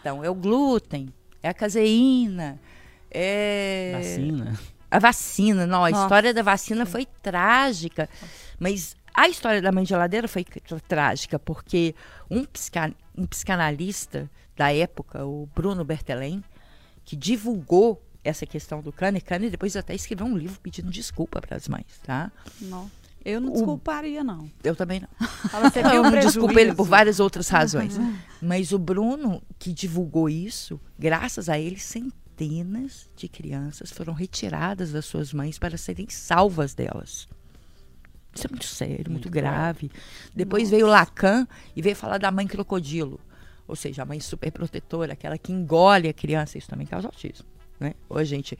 [0.00, 1.08] Então, é o glúten,
[1.44, 2.58] é a caseína,
[3.10, 4.58] é Vacina.
[4.90, 5.66] a vacina.
[5.66, 6.02] Não, a Nossa.
[6.04, 8.08] história da vacina foi trágica.
[8.58, 11.94] Mas a história da mãe geladeira foi tr- trágica, porque
[12.30, 16.42] um, psica- um psicanalista da época, o Bruno Bertelen,
[17.04, 21.56] que divulgou essa questão do Kahneman, Kahneman depois até escreveu um livro pedindo desculpa para
[21.58, 22.32] as mães, tá?
[22.60, 22.90] Não.
[23.22, 24.50] Eu não desculparia, não.
[24.62, 25.28] Eu também não.
[25.48, 26.76] Fala, você Eu não desculpo ele prejuízo?
[26.76, 27.98] por várias outras razões.
[28.44, 35.06] Mas o Bruno, que divulgou isso, graças a ele, centenas de crianças foram retiradas das
[35.06, 37.26] suas mães para serem salvas delas.
[38.34, 39.90] Isso é muito sério, muito, Muito grave.
[40.34, 43.18] Depois veio Lacan e veio falar da mãe crocodilo.
[43.66, 46.58] Ou seja, a mãe superprotetora, aquela que engole a criança.
[46.58, 47.46] Isso também causa autismo.
[47.80, 47.94] Né?
[48.10, 48.58] Ou a gente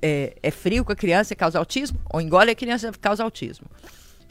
[0.00, 3.22] é, é frio com a criança e causa autismo, ou engole a criança e causa
[3.22, 3.66] autismo.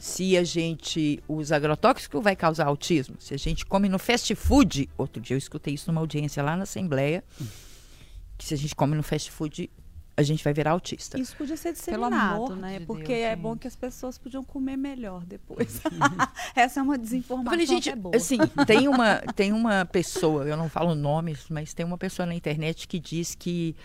[0.02, 3.14] Se a gente usa agrotóxico, vai causar autismo.
[3.20, 6.56] Se a gente come no fast food, outro dia eu escutei isso numa audiência lá
[6.56, 7.22] na Assembleia,
[8.36, 9.70] que se a gente come no fast food,
[10.16, 11.20] a gente vai virar autista.
[11.20, 12.80] Isso podia ser Pelo disseminado, amor né?
[12.80, 13.38] de Porque Deus, é gente.
[13.42, 15.80] bom que as pessoas podiam comer melhor depois.
[16.56, 18.16] Essa é uma Eu desinformação falei, gente, que é boa.
[18.16, 22.34] assim, tem uma, tem uma pessoa, eu não falo nomes, mas tem uma pessoa na
[22.34, 23.76] internet que diz que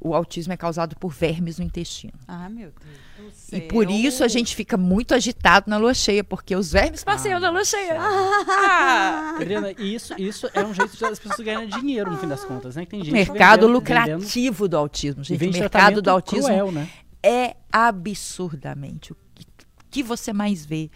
[0.00, 2.14] o autismo é causado por vermes no intestino.
[2.26, 2.72] Ah, meu
[3.18, 3.50] Deus.
[3.50, 7.04] do E por isso a gente fica muito agitado na lua cheia, porque os vermes
[7.04, 7.96] passeiam Ah, na lua cheia.
[8.00, 12.44] Ah, Adriana, e isso, isso é um jeito das pessoas ganharem dinheiro, no fim das
[12.44, 12.84] contas, né?
[12.84, 15.38] Que tem gente mercado vendendo- lucrativo do autismo, vendendo- gente.
[15.38, 16.88] vende O mercado do autismo cruel, né?
[17.22, 19.44] é absurdamente o que,
[19.90, 20.90] que você mais vê.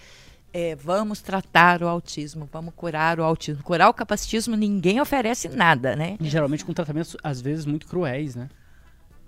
[0.57, 3.61] É, vamos tratar o autismo, vamos curar o autismo.
[3.65, 6.17] Curar o capacitismo, ninguém oferece nada, né?
[6.21, 8.49] E geralmente com tratamentos, às vezes, muito cruéis, né?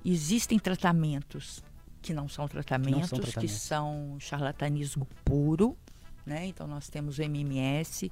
[0.08, 1.62] Existem tratamentos
[2.00, 3.56] que não são tratamentos, que tratamentos.
[3.60, 5.76] são charlatanismo puro,
[6.24, 6.46] né?
[6.46, 8.10] Então nós temos o MMS,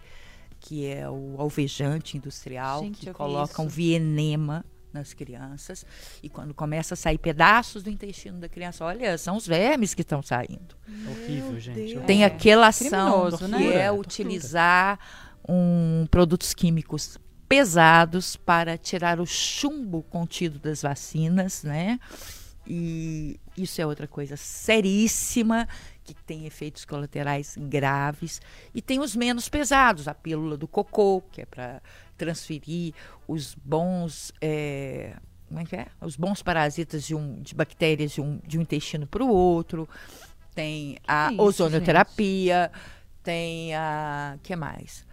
[0.59, 5.85] que é o alvejante industrial, Gente, que coloca um vienema nas crianças.
[6.23, 10.03] E quando começa a sair pedaços do intestino da criança, olha, são os vermes que
[10.03, 10.77] estão saindo.
[11.09, 11.95] Horrível, gente.
[11.95, 12.07] Deus.
[12.07, 13.59] Tem É, aquela ação que né?
[13.67, 14.99] é Tortura, utilizar
[15.49, 17.19] um, produtos químicos
[17.55, 22.01] pesados para tirar o chumbo contido das vacinas, né?
[22.67, 25.69] E isso é outra coisa seríssima
[26.03, 28.43] que tem efeitos colaterais graves
[28.75, 31.81] e tem os menos pesados, a pílula do cocô, que é para
[32.19, 32.93] transferir
[33.29, 35.15] os bons eh,
[35.47, 35.87] como é que é?
[36.01, 39.89] Os bons parasitas de, um, de bactérias de um, de um intestino para o outro.
[40.57, 42.73] Tem a isso, ozonioterapia,
[43.23, 44.39] tem a.
[44.43, 45.07] que mais?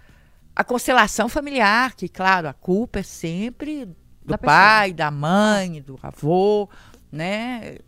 [0.62, 3.96] A constelação familiar, que, claro, a culpa é sempre do
[4.28, 6.70] Da pai, da mãe, do avô,
[7.12, 7.80] né?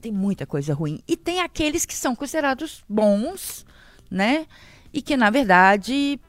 [0.00, 1.02] Tem muita coisa ruim.
[1.04, 3.66] E tem aqueles que são considerados bons,
[4.08, 4.46] né?
[4.92, 6.20] E que, na verdade,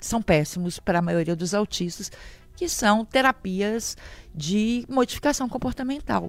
[0.00, 2.10] são péssimos para a maioria dos autistas,
[2.56, 3.96] que são terapias
[4.34, 6.28] de modificação comportamental.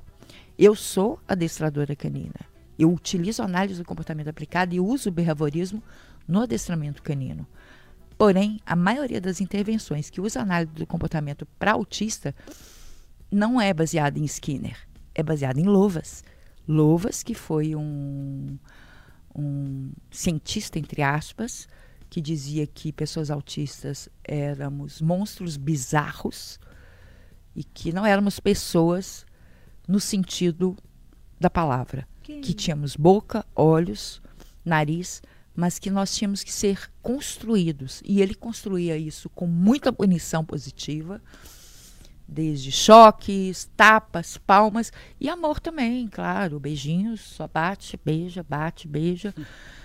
[0.60, 2.40] Eu sou adestradora canina.
[2.78, 5.82] Eu utilizo análise do comportamento aplicado e uso o behaviorismo
[6.28, 7.48] no adestramento canino.
[8.18, 12.34] Porém, a maioria das intervenções que usa análise do comportamento para autista
[13.30, 14.78] não é baseada em Skinner,
[15.14, 16.24] é baseada em Lovas.
[16.68, 18.58] Lovas, que foi um,
[19.36, 21.68] um cientista, entre aspas,
[22.10, 26.60] que dizia que pessoas autistas éramos monstros bizarros
[27.56, 29.26] e que não éramos pessoas
[29.88, 30.76] no sentido
[31.40, 32.08] da palavra.
[32.24, 34.22] Que tínhamos boca, olhos,
[34.64, 35.22] nariz,
[35.56, 38.02] mas que nós tínhamos que ser construídos.
[38.06, 41.22] E ele construía isso com muita punição positiva,
[42.28, 46.60] desde choques, tapas, palmas e amor também, claro.
[46.60, 49.34] Beijinhos, só bate, beija, bate, beija.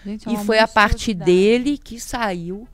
[0.05, 2.67] Gente, é E foi a partir dele que saiu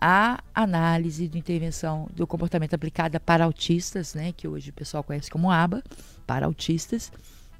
[0.00, 5.28] a análise de intervenção do comportamento aplicada para autistas, né, que hoje o pessoal conhece
[5.28, 5.82] como ABA,
[6.24, 7.10] para autistas,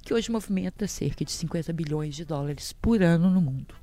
[0.03, 3.75] que hoje movimenta cerca de 50 bilhões de dólares por ano no mundo.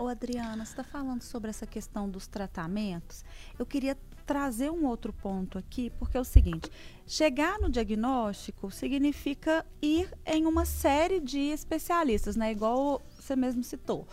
[0.00, 3.22] Ô Adriana, você está falando sobre essa questão dos tratamentos.
[3.58, 6.70] Eu queria trazer um outro ponto aqui, porque é o seguinte:
[7.06, 12.50] chegar no diagnóstico significa ir em uma série de especialistas, né?
[12.50, 14.08] Igual você mesmo citou.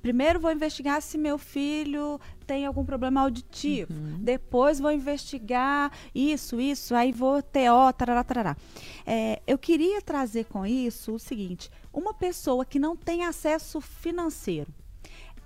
[0.00, 3.92] Primeiro vou investigar se meu filho tem algum problema auditivo.
[4.18, 8.56] Depois vou investigar isso, isso, aí vou TO, tarará, tarará.
[9.04, 14.72] É, eu queria trazer com isso o seguinte: uma pessoa que não tem acesso financeiro,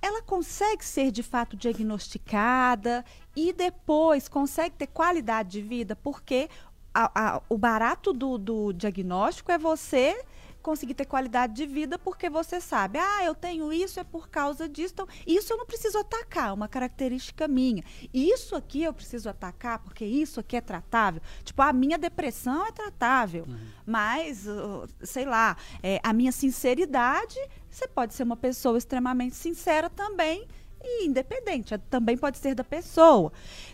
[0.03, 3.05] ela consegue ser de fato diagnosticada
[3.37, 6.49] e depois consegue ter qualidade de vida, porque
[6.95, 10.25] a- a- o barato do, do diagnóstico é você
[10.61, 14.69] conseguir ter qualidade de vida porque você sabe, ah, eu tenho isso é por causa
[14.69, 17.83] disso, então isso eu não preciso atacar, é uma característica minha.
[18.13, 21.21] Isso aqui eu preciso atacar porque isso aqui é tratável.
[21.45, 23.47] Tipo, a minha depressão é tratável,
[23.87, 27.39] mas, uh, sei lá, é, a minha sinceridade,
[27.71, 30.47] você pode ser uma pessoa extremamente sincera também
[30.83, 33.33] e independente, é- também pode ser da pessoa.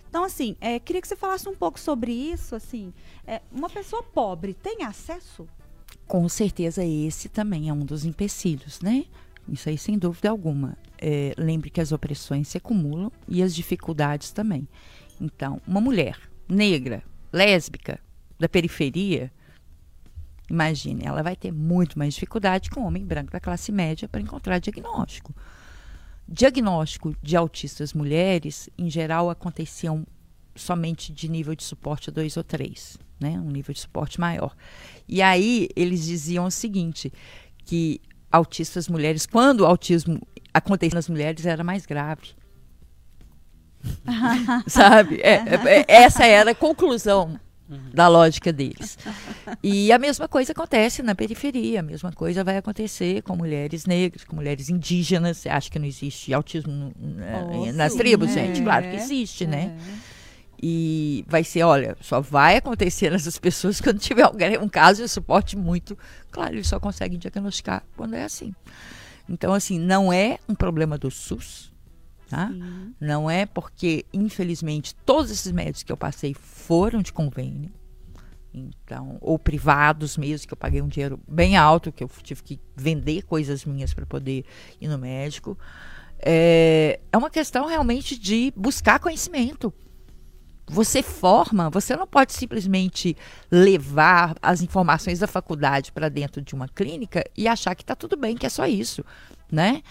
[0.08, 2.92] Então, assim, é, queria que você falasse um pouco sobre isso, assim,
[3.26, 5.48] é, uma pessoa pobre tem acesso?
[6.06, 9.04] Com certeza esse também é um dos empecilhos, né?
[9.48, 10.76] Isso aí sem dúvida alguma.
[10.98, 14.68] É, lembre que as opressões se acumulam e as dificuldades também.
[15.20, 18.00] Então, uma mulher negra, lésbica,
[18.38, 19.32] da periferia,
[20.48, 24.20] imagine, ela vai ter muito mais dificuldade que um homem branco da classe média para
[24.20, 25.34] encontrar diagnóstico.
[26.28, 30.06] Diagnóstico de autistas mulheres, em geral, aconteciam
[30.54, 33.30] somente de nível de suporte 2 ou 3, né?
[33.38, 34.54] Um nível de suporte maior.
[35.08, 37.12] E aí eles diziam o seguinte,
[37.64, 38.00] que
[38.30, 40.20] autistas mulheres, quando o autismo
[40.52, 42.34] acontecia nas mulheres, era mais grave.
[44.66, 45.20] Sabe?
[45.22, 48.96] É, é, é, essa era a conclusão da lógica deles.
[49.62, 54.24] E a mesma coisa acontece na periferia, a mesma coisa vai acontecer com mulheres negras,
[54.24, 55.38] com mulheres indígenas.
[55.38, 58.32] Você acha que não existe autismo Oh, nas sim, tribos, é.
[58.34, 58.62] gente?
[58.62, 59.76] Claro que existe, né?
[60.62, 65.08] E vai ser, olha, só vai acontecer nessas pessoas quando tiver alguém- um caso de
[65.08, 65.96] suporte muito
[66.30, 66.54] claro.
[66.54, 68.54] Eles só conseguem diagnosticar quando é assim.
[69.28, 71.72] Então, assim, não é um problema do SUS,
[72.28, 72.48] tá?
[72.48, 72.94] Sim.
[73.00, 77.70] Não é porque, infelizmente, todos esses médicos que eu passei foram de convênio.
[78.54, 82.58] Então, ou privados mesmo, que eu paguei um dinheiro bem alto, que eu tive que
[82.74, 84.44] vender coisas minhas para poder
[84.80, 85.58] ir no médico.
[86.18, 89.74] É, é uma questão realmente de buscar conhecimento.
[90.68, 93.16] Você forma, você não pode simplesmente
[93.50, 98.16] levar as informações da faculdade para dentro de uma clínica e achar que está tudo
[98.16, 99.04] bem, que é só isso,
[99.50, 99.82] né?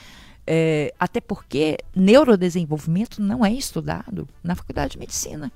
[0.45, 5.51] É, até porque neurodesenvolvimento não é estudado na faculdade de medicina.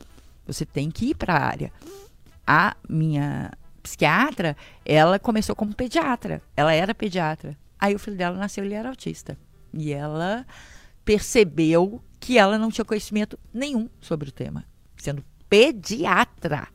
[0.48, 1.72] Você tem que ir para a área.
[2.48, 3.52] A minha
[3.84, 6.42] psiquiatra, ela começou como pediatra.
[6.56, 7.58] Ela era pediatra.
[7.78, 9.38] Aí o filho dela nasceu, ele era autista.
[9.74, 10.46] E ela
[11.06, 14.66] percebeu que ela não tinha conhecimento nenhum sobre o tema,
[15.00, 16.68] sendo pediatra.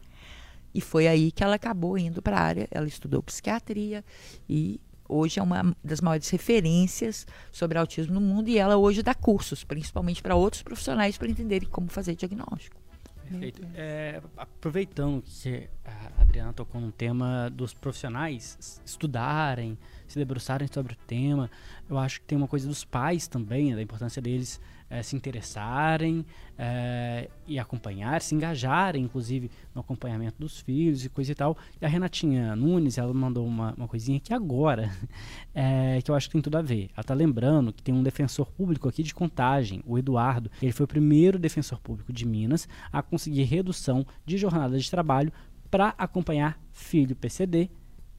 [0.74, 2.68] E foi aí que ela acabou indo para a área.
[2.70, 4.04] Ela estudou psiquiatria
[4.48, 8.48] e hoje é uma das maiores referências sobre autismo no mundo.
[8.48, 12.82] E ela hoje dá cursos, principalmente para outros profissionais, para entenderem como fazer diagnóstico.
[13.28, 13.66] Perfeito.
[13.74, 20.96] É, aproveitando que a Adriana tocou no tema dos profissionais estudarem, se debruçarem sobre o
[21.06, 21.50] tema,
[21.88, 25.16] eu acho que tem uma coisa dos pais também, né, da importância deles é, se
[25.16, 26.24] interessarem
[26.56, 31.56] é, e acompanhar, se engajarem, inclusive, no acompanhamento dos filhos e coisa e tal.
[31.80, 34.90] E a Renatinha Nunes, ela mandou uma, uma coisinha aqui agora,
[35.54, 36.90] é, que eu acho que tem tudo a ver.
[36.92, 40.50] Ela está lembrando que tem um defensor público aqui de contagem, o Eduardo.
[40.62, 45.32] Ele foi o primeiro defensor público de Minas a conseguir redução de jornada de trabalho
[45.70, 47.68] para acompanhar filho PCD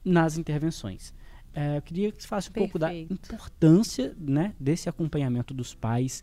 [0.04, 1.14] nas intervenções.
[1.54, 2.72] É, eu queria que você falasse um Perfeito.
[2.72, 6.22] pouco da importância né, desse acompanhamento dos pais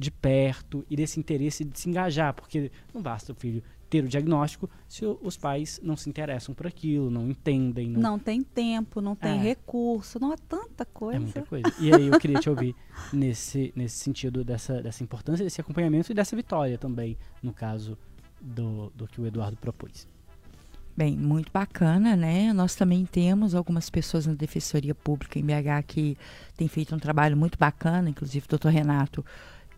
[0.00, 4.08] de perto e desse interesse de se engajar, porque não basta o filho ter o
[4.08, 7.90] diagnóstico se os pais não se interessam por aquilo, não entendem.
[7.90, 9.42] Não, não tem tempo, não tem é.
[9.42, 11.16] recurso, não há tanta coisa.
[11.16, 11.74] É muita coisa.
[11.78, 12.74] E aí eu queria te ouvir
[13.12, 17.98] nesse, nesse sentido dessa, dessa importância, desse acompanhamento e dessa vitória também, no caso
[18.40, 20.06] do, do que o Eduardo propôs.
[20.96, 22.52] Bem, muito bacana, né?
[22.52, 26.16] Nós também temos algumas pessoas na Defensoria Pública em BH que
[26.56, 29.24] têm feito um trabalho muito bacana, inclusive o doutor Renato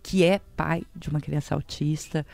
[0.03, 2.27] que é pai de uma criança autista,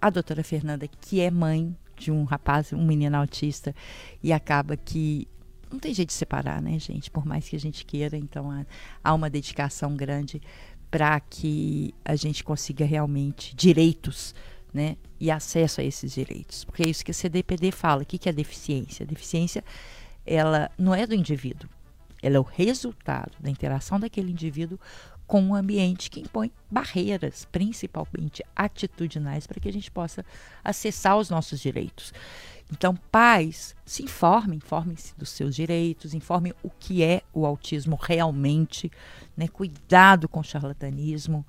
[0.00, 3.74] a doutora Fernanda, que é mãe de um rapaz, um menino autista,
[4.22, 5.26] e acaba que
[5.70, 7.10] não tem jeito de separar, né, gente?
[7.10, 8.64] Por mais que a gente queira, então
[9.02, 10.40] há, uma dedicação grande
[10.90, 14.34] para que a gente consiga realmente direitos,
[14.72, 18.02] né, e acesso a esses direitos, porque é isso que a CDPD fala.
[18.02, 19.04] O que, que é deficiência?
[19.04, 19.64] A deficiência,
[20.24, 21.68] ela não é do indivíduo,
[22.22, 24.78] ela é o resultado da interação daquele indivíduo
[25.26, 30.24] com um ambiente que impõe barreiras, principalmente atitudinais, para que a gente possa
[30.62, 32.12] acessar os nossos direitos.
[32.72, 38.90] Então, pais, se informem, informem-se dos seus direitos, informem o que é o autismo realmente,
[39.36, 39.46] né?
[39.46, 41.46] cuidado com o charlatanismo,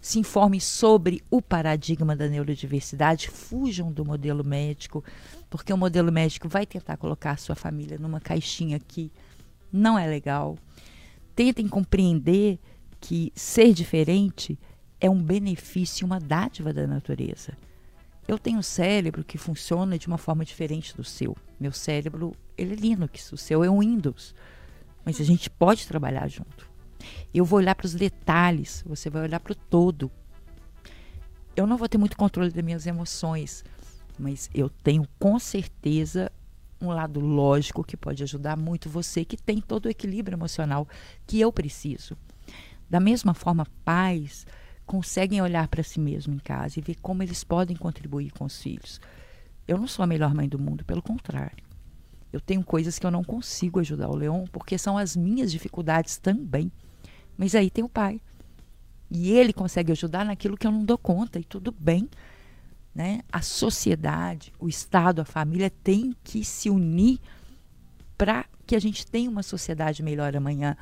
[0.00, 5.02] se informem sobre o paradigma da neurodiversidade, fujam do modelo médico,
[5.48, 9.10] porque o modelo médico vai tentar colocar a sua família numa caixinha que
[9.72, 10.56] não é legal.
[11.34, 12.60] Tentem compreender
[13.04, 14.58] que ser diferente
[14.98, 17.52] é um benefício, uma dádiva da natureza.
[18.26, 21.36] Eu tenho um cérebro que funciona de uma forma diferente do seu.
[21.60, 24.34] Meu cérebro, ele é Linux, o seu é um Windows.
[25.04, 26.66] Mas a gente pode trabalhar junto.
[27.34, 30.10] Eu vou olhar para os detalhes, você vai olhar para o todo.
[31.54, 33.62] Eu não vou ter muito controle das minhas emoções,
[34.18, 36.32] mas eu tenho com certeza
[36.80, 40.88] um lado lógico que pode ajudar muito você que tem todo o equilíbrio emocional
[41.26, 42.16] que eu preciso.
[42.94, 44.46] Da mesma forma, pais
[44.86, 48.62] conseguem olhar para si mesmo em casa e ver como eles podem contribuir com os
[48.62, 49.00] filhos.
[49.66, 51.64] Eu não sou a melhor mãe do mundo, pelo contrário.
[52.32, 56.18] Eu tenho coisas que eu não consigo ajudar o Leão porque são as minhas dificuldades
[56.18, 56.70] também.
[57.36, 58.20] Mas aí tem o pai.
[59.10, 62.08] E ele consegue ajudar naquilo que eu não dou conta, e tudo bem.
[62.94, 63.22] Né?
[63.32, 67.18] A sociedade, o Estado, a família tem que se unir
[68.16, 70.76] para que a gente tenha uma sociedade melhor amanhã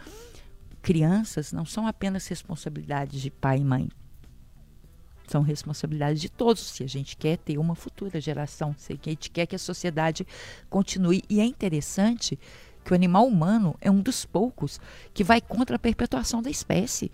[0.82, 3.88] crianças não são apenas responsabilidades de pai e mãe.
[5.28, 9.30] São responsabilidades de todos, se a gente quer ter uma futura geração, se a gente
[9.30, 10.26] quer que a sociedade
[10.68, 11.22] continue.
[11.30, 12.38] E é interessante
[12.84, 14.80] que o animal humano é um dos poucos
[15.14, 17.10] que vai contra a perpetuação da espécie.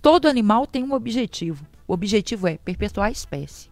[0.00, 1.66] Todo animal tem um objetivo.
[1.86, 3.68] O objetivo é perpetuar a espécie.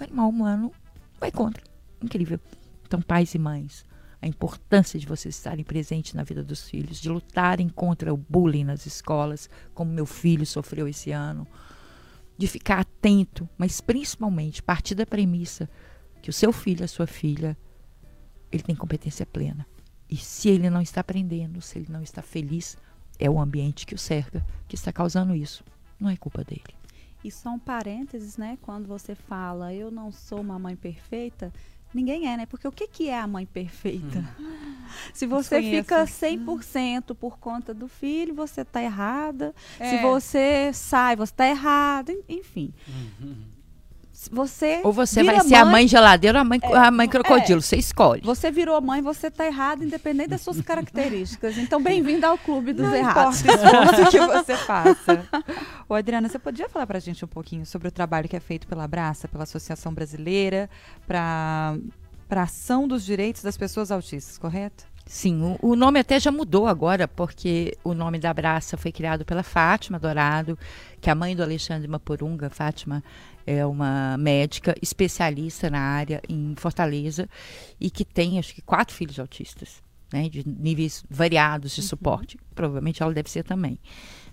[0.00, 0.72] O animal humano
[1.20, 1.62] vai contra.
[2.02, 2.40] Incrível.
[2.86, 3.84] Então, pais e mães,
[4.22, 8.62] a importância de vocês estarem presentes na vida dos filhos, de lutarem contra o bullying
[8.62, 11.44] nas escolas, como meu filho sofreu esse ano,
[12.38, 15.68] de ficar atento, mas principalmente partir da premissa
[16.22, 17.58] que o seu filho, a sua filha,
[18.52, 19.66] ele tem competência plena.
[20.08, 22.76] E se ele não está aprendendo, se ele não está feliz,
[23.18, 25.64] é o ambiente que o cerca que está causando isso.
[25.98, 26.74] Não é culpa dele.
[27.24, 28.58] E só um parênteses, né?
[28.62, 31.52] Quando você fala, eu não sou uma mãe perfeita,
[31.92, 32.46] Ninguém é, né?
[32.46, 34.24] Porque o que, que é a mãe perfeita?
[34.38, 34.72] Hum.
[35.12, 39.54] Se você fica 100% por conta do filho, você está errada.
[39.78, 39.90] É.
[39.90, 42.14] Se você sai, você está errada.
[42.28, 42.72] Enfim.
[42.88, 43.51] Uhum
[44.30, 47.08] você ou você vai ser mãe, a mãe geladeira ou a mãe, é, a mãe
[47.08, 48.22] crocodilo, é, você escolhe.
[48.22, 51.58] Você virou mãe, você está errado, independente das suas características.
[51.58, 53.40] Então, bem-vindo ao clube dos Não errados.
[53.40, 55.26] Importa o que você faça.
[55.88, 58.40] Ô, Adriana, você podia falar para a gente um pouquinho sobre o trabalho que é
[58.40, 60.68] feito pela Abraça, pela Associação Brasileira,
[61.06, 61.76] para
[62.28, 64.86] para ação dos direitos das pessoas autistas, correto?
[65.12, 69.26] Sim, o, o, nome até já mudou agora, porque o nome da Abraça foi criado
[69.26, 70.58] pela Fátima Dourado,
[71.02, 72.48] que é a mãe do Alexandre Mapurunga.
[72.48, 73.04] Fátima
[73.46, 77.28] é uma médica especialista na área em Fortaleza
[77.78, 81.88] e que tem, acho que, quatro filhos autistas, né, de níveis variados de uhum.
[81.88, 82.38] suporte.
[82.54, 83.78] Provavelmente ela deve ser também.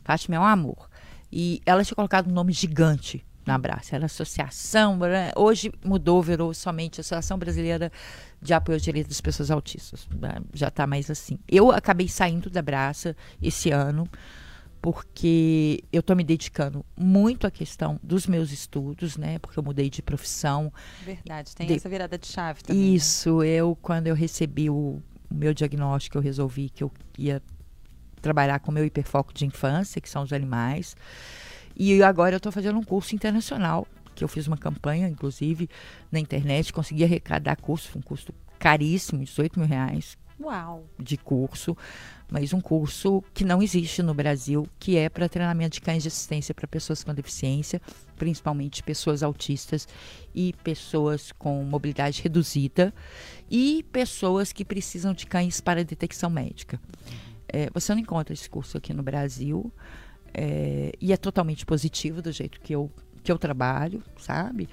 [0.02, 0.90] Fátima é um amor.
[1.30, 3.96] E ela tinha colocado um nome gigante na Abraça.
[3.96, 5.32] Era associação, né?
[5.36, 7.92] hoje mudou, virou somente Associação Brasileira
[8.42, 10.08] de Apoio aos Direitos das Pessoas Autistas.
[10.20, 10.36] Né?
[10.54, 11.40] Já está mais assim.
[11.48, 14.10] Eu acabei saindo da Abraça esse ano
[14.82, 19.38] porque eu estou me dedicando muito à questão dos meus estudos, né?
[19.40, 20.72] Porque eu mudei de profissão.
[21.04, 21.74] Verdade, tem de...
[21.74, 22.82] essa virada de chave também.
[22.82, 22.88] Né?
[22.90, 23.48] Isso, né?
[23.48, 27.42] eu quando eu recebi o, o meu diagnóstico, eu resolvi que eu ia
[28.22, 30.96] trabalhar com o meu hiperfoco de infância, que são os animais.
[31.80, 35.70] E agora eu estou fazendo um curso internacional, que eu fiz uma campanha, inclusive,
[36.12, 40.18] na internet, consegui arrecadar curso, um custo caríssimo, 18 mil reais.
[40.42, 40.86] Uau.
[41.00, 41.76] De curso,
[42.30, 46.10] mas um curso que não existe no Brasil, que é para treinamento de cães de
[46.10, 47.82] assistência para pessoas com deficiência,
[48.18, 49.88] principalmente pessoas autistas
[50.36, 52.94] e pessoas com mobilidade reduzida
[53.50, 56.80] e pessoas que precisam de cães para detecção médica.
[57.48, 59.74] É, você não encontra esse curso aqui no Brasil.
[60.34, 62.92] É, e é totalmente positivo do jeito que eu,
[63.24, 64.70] que eu trabalho, sabe?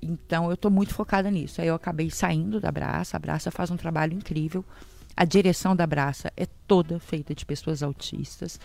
[0.00, 1.60] Então eu estou muito focada nisso.
[1.60, 3.16] Aí eu acabei saindo da Braça.
[3.16, 4.64] A Braça faz um trabalho incrível.
[5.16, 8.60] A direção da Braça é toda feita de pessoas autistas.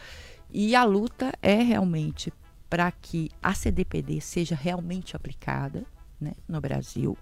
[0.51, 2.31] E a luta é realmente
[2.69, 5.83] para que a CDPD seja realmente aplicada
[6.19, 7.17] né, no Brasil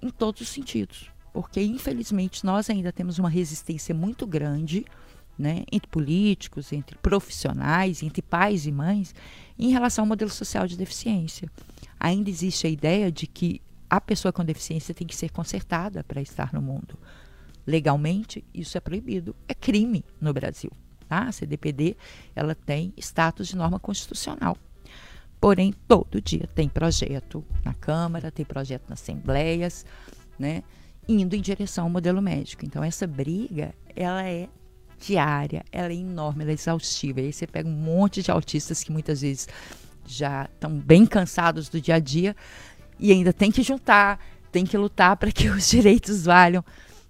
[0.00, 1.10] em todos os sentidos.
[1.32, 4.84] Porque, infelizmente, nós ainda temos uma resistência muito grande
[5.38, 9.14] né, entre políticos, entre profissionais, entre pais e mães,
[9.58, 11.50] em relação ao modelo social de deficiência.
[11.98, 16.20] Ainda existe a ideia de que a pessoa com deficiência tem que ser consertada para
[16.20, 16.98] estar no mundo.
[17.66, 20.70] Legalmente, isso é proibido, é crime no Brasil.
[21.08, 21.24] Tá?
[21.24, 21.96] A CDPD
[22.34, 24.56] ela tem status de norma constitucional.
[25.40, 29.84] Porém, todo dia tem projeto na Câmara, tem projeto nas assembleias,
[30.38, 30.62] né,
[31.06, 32.64] indo em direção ao modelo médico.
[32.64, 34.48] Então, essa briga ela é
[35.06, 37.20] diária, ela é enorme, ela é exaustiva.
[37.20, 39.48] E aí você pega um monte de autistas que muitas vezes
[40.06, 42.36] já estão bem cansados do dia a dia
[42.98, 44.18] e ainda tem que juntar,
[44.50, 46.64] tem que lutar para que os direitos valham.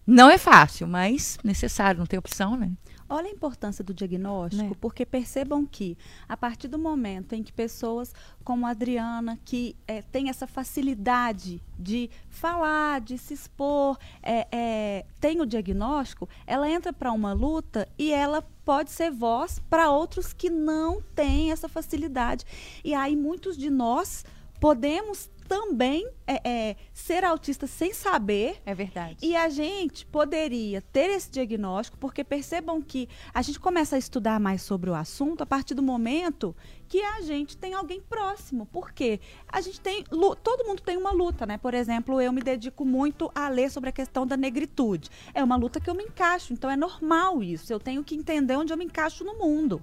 [0.06, 2.70] Não é fácil, mas necessário, não tem opção, né?
[3.08, 4.76] Olha a importância do diagnóstico, né?
[4.80, 5.96] porque percebam que,
[6.28, 11.62] a partir do momento em que pessoas como a Adriana, que é, tem essa facilidade
[11.78, 17.86] de falar, de se expor, é, é, tem o diagnóstico, ela entra para uma luta
[17.98, 22.44] e ela pode ser voz para outros que não têm essa facilidade.
[22.82, 24.24] E aí muitos de nós
[24.58, 28.60] podemos também é, é, ser autista sem saber.
[28.64, 29.16] É verdade.
[29.22, 34.40] E a gente poderia ter esse diagnóstico, porque percebam que a gente começa a estudar
[34.40, 36.56] mais sobre o assunto a partir do momento
[36.88, 38.66] que a gente tem alguém próximo.
[38.66, 40.04] Porque a gente tem.
[40.04, 41.58] Todo mundo tem uma luta, né?
[41.58, 45.10] Por exemplo, eu me dedico muito a ler sobre a questão da negritude.
[45.32, 47.72] É uma luta que eu me encaixo, então é normal isso.
[47.72, 49.82] Eu tenho que entender onde eu me encaixo no mundo.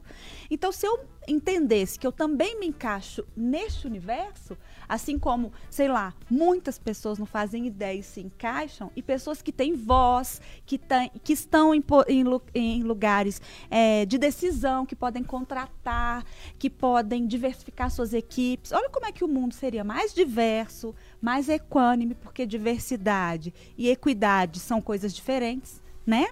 [0.49, 4.57] Então, se eu entendesse que eu também me encaixo neste universo,
[4.91, 9.49] assim como, sei lá, muitas pessoas não fazem ideia e se encaixam, e pessoas que
[9.49, 15.23] têm voz, que, tem, que estão em, em, em lugares é, de decisão, que podem
[15.23, 16.25] contratar,
[16.59, 18.73] que podem diversificar suas equipes.
[18.73, 24.59] Olha como é que o mundo seria mais diverso, mais equânime, porque diversidade e equidade
[24.59, 26.27] são coisas diferentes, né?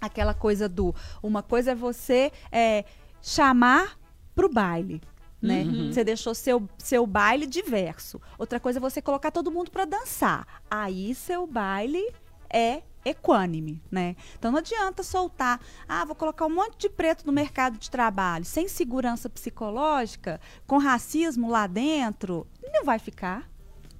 [0.00, 0.94] Aquela coisa do.
[1.22, 2.86] Uma coisa é você é,
[3.20, 3.98] chamar
[4.34, 5.02] para o baile
[5.44, 5.62] né?
[5.62, 5.92] Uhum.
[5.92, 8.20] Você deixou seu, seu baile diverso.
[8.38, 10.46] Outra coisa é você colocar todo mundo para dançar.
[10.70, 12.12] Aí seu baile
[12.50, 14.16] é equânime, né?
[14.38, 18.44] Então não adianta soltar, ah, vou colocar um monte de preto no mercado de trabalho,
[18.44, 23.50] sem segurança psicológica, com racismo lá dentro, não vai ficar.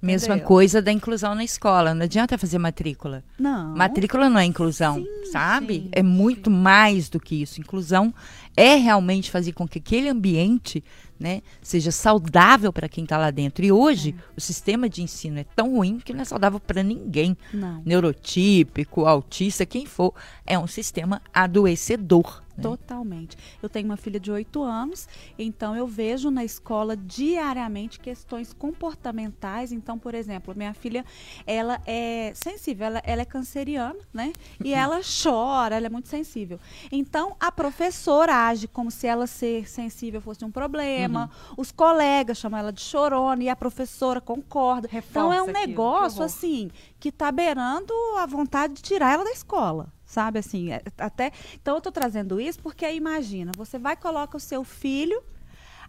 [0.05, 1.93] Mesma coisa da inclusão na escola.
[1.93, 3.23] Não adianta fazer matrícula.
[3.39, 3.75] Não.
[3.75, 5.73] Matrícula não é inclusão, sim, sabe?
[5.75, 6.55] Sim, é muito sim.
[6.55, 7.59] mais do que isso.
[7.59, 8.13] Inclusão
[8.55, 10.83] é realmente fazer com que aquele ambiente
[11.19, 13.65] né, seja saudável para quem está lá dentro.
[13.65, 14.23] E hoje é.
[14.37, 17.37] o sistema de ensino é tão ruim que não é saudável para ninguém.
[17.53, 17.81] Não.
[17.85, 20.13] Neurotípico, autista, quem for,
[20.45, 22.44] é um sistema adoecedor.
[22.57, 22.63] Né?
[22.63, 23.37] Totalmente.
[23.61, 29.71] Eu tenho uma filha de 8 anos, então eu vejo na escola diariamente questões comportamentais.
[29.71, 31.05] Então, por exemplo, minha filha,
[31.45, 34.33] ela é sensível, ela, ela é canceriana, né?
[34.63, 36.59] E ela chora, ela é muito sensível.
[36.91, 41.29] Então, a professora age como se ela ser sensível fosse um problema.
[41.49, 41.55] Uhum.
[41.57, 44.87] Os colegas chamam ela de chorona e a professora concorda.
[44.91, 46.25] então, é um Reforça aquilo, que negócio, horror.
[46.25, 49.94] assim, que tá beirando a vontade de tirar ela da escola.
[50.15, 51.33] Sabe assim, é- até.
[51.55, 55.21] Então eu tô trazendo isso porque imagina, você vai coloca o seu filho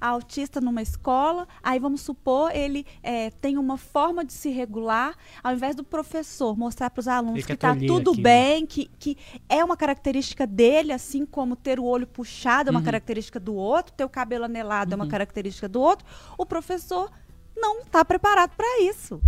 [0.01, 5.15] autista numa escola, aí vamos supor ele é, tem uma forma de se regular,
[5.45, 8.23] ao invés do professor mostrar para os alunos Ele que tá tolir tudo aquilo.
[8.25, 9.17] bem, que, que
[9.49, 12.79] é uma característica dele, assim como ter o olho puxado é Uhum.
[12.79, 16.05] uma característica do outro, ter o cabelo anelado é uma característica do outro,
[16.37, 17.11] o professor
[17.57, 19.19] não está preparado para isso.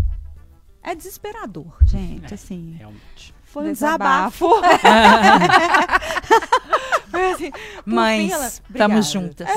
[0.83, 2.75] É desesperador, gente, assim.
[2.77, 3.38] Realmente.
[3.49, 4.49] Foi um Desabafo.
[7.39, 7.51] assim,
[7.85, 9.49] Mas ela- estamos juntas.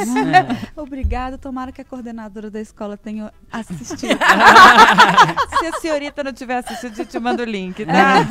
[0.75, 4.17] Obrigada, tomara que a coordenadora da escola tenha assistido.
[5.59, 8.27] Se a senhorita não tiver assistido, a gente manda o link, tá?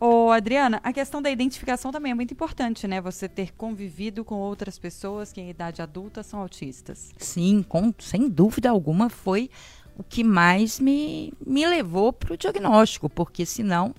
[0.00, 3.00] Ô, Adriana, a questão da identificação também é muito importante, né?
[3.00, 7.10] Você ter convivido com outras pessoas que em idade adulta são autistas.
[7.18, 9.50] Sim, com, sem dúvida alguma foi
[9.96, 13.94] o que mais me, me levou para o diagnóstico, porque senão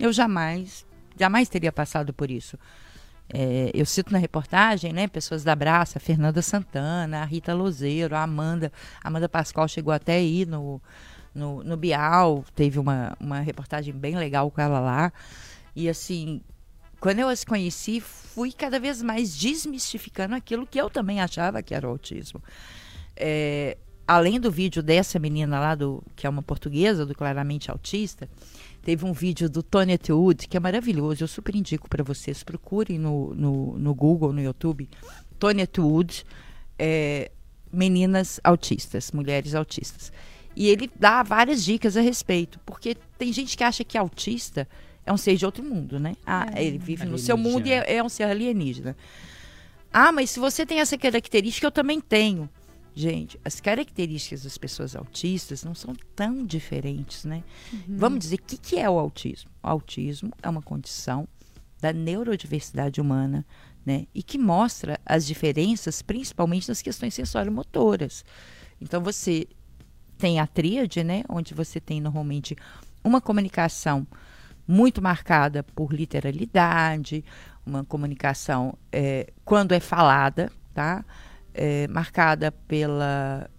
[0.00, 0.86] eu jamais,
[1.18, 2.58] jamais teria passado por isso.
[3.32, 8.16] É, eu cito na reportagem, né, pessoas da Braça, a Fernanda Santana, a Rita Lozeiro,
[8.16, 8.72] a Amanda,
[9.02, 10.82] a Amanda Pascoal chegou até aí no,
[11.32, 15.12] no, no Bial, teve uma, uma reportagem bem legal com ela lá.
[15.76, 16.40] E assim,
[16.98, 21.74] quando eu as conheci, fui cada vez mais desmistificando aquilo que eu também achava que
[21.74, 22.42] era o autismo.
[23.14, 23.76] É,
[24.08, 28.28] além do vídeo dessa menina lá, do, que é uma portuguesa, do Claramente Autista,
[28.82, 32.42] teve um vídeo do Tony Atwood, que é maravilhoso, eu super indico para vocês.
[32.42, 34.88] Procurem no, no, no Google, no YouTube,
[35.38, 36.24] Tony Atwood,
[36.78, 37.30] é,
[37.72, 40.12] meninas autistas, mulheres autistas.
[40.56, 44.66] E ele dá várias dicas a respeito, porque tem gente que acha que autista
[45.06, 46.14] é um ser de outro mundo, né?
[46.26, 48.96] Ah, ele vive no seu mundo e é, é um ser alienígena.
[49.92, 52.48] Ah, mas se você tem essa característica, eu também tenho.
[52.94, 57.44] Gente, as características das pessoas autistas não são tão diferentes, né?
[57.88, 59.50] Vamos dizer, o que, que é o autismo?
[59.62, 61.28] O autismo é uma condição
[61.80, 63.46] da neurodiversidade humana,
[63.86, 64.06] né?
[64.14, 68.24] E que mostra as diferenças, principalmente nas questões sensório-motoras.
[68.80, 69.46] Então, você
[70.18, 71.22] tem a tríade, né?
[71.28, 72.56] Onde você tem normalmente
[73.02, 74.06] uma comunicação
[74.66, 77.24] muito marcada por literalidade,
[77.64, 81.04] uma comunicação eh, quando é falada, tá?
[81.52, 83.50] Eh, marcada pela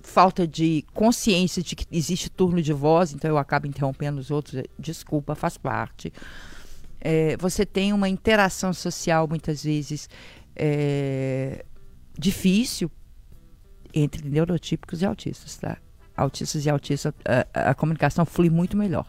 [0.00, 4.54] falta de consciência de que existe turno de voz, então eu acabo interrompendo os outros,
[4.54, 6.10] eh, desculpa, faz parte.
[6.98, 10.08] Eh, você tem uma interação social muitas vezes
[10.54, 11.62] eh,
[12.18, 12.90] difícil
[13.92, 15.76] entre neurotípicos e autistas, tá?
[16.16, 17.12] Autistas e autistas,
[17.52, 19.06] a, a comunicação flui muito melhor.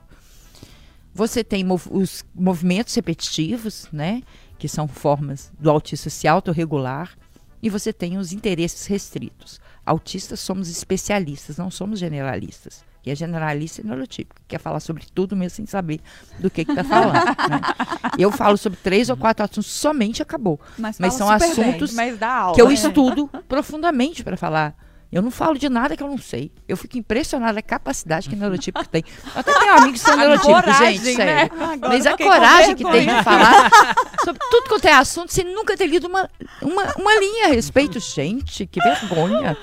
[1.14, 4.22] Você tem mov- os movimentos repetitivos, né?
[4.60, 7.16] Que são formas do autista se autorregular.
[7.62, 9.60] E você tem os interesses restritos.
[9.86, 12.84] Autistas somos especialistas, não somos generalistas.
[13.06, 16.02] E é generalista e neurotípico, quer falar sobre tudo mesmo sem saber
[16.40, 17.14] do que está falando.
[17.14, 17.62] né?
[18.20, 20.60] Eu falo sobre três ou quatro assuntos somente acabou.
[20.78, 21.70] Mas, Mas são super bem.
[21.70, 22.54] assuntos Mas aula.
[22.54, 22.74] que eu né?
[22.74, 24.76] estudo profundamente para falar.
[25.12, 26.52] Eu não falo de nada que eu não sei.
[26.68, 29.04] Eu fico impressionada com a capacidade que neurotípico tem.
[29.34, 31.26] Eu até tenho amigos que são neurotípicos, coragem, gente, né?
[31.26, 31.64] sério.
[31.64, 33.70] Agora Mas a coragem que tem de falar
[34.26, 36.30] sobre tudo quanto é assunto sem nunca ter lido uma,
[36.62, 38.00] uma, uma linha a respeito.
[38.00, 39.56] Gente, que vergonha.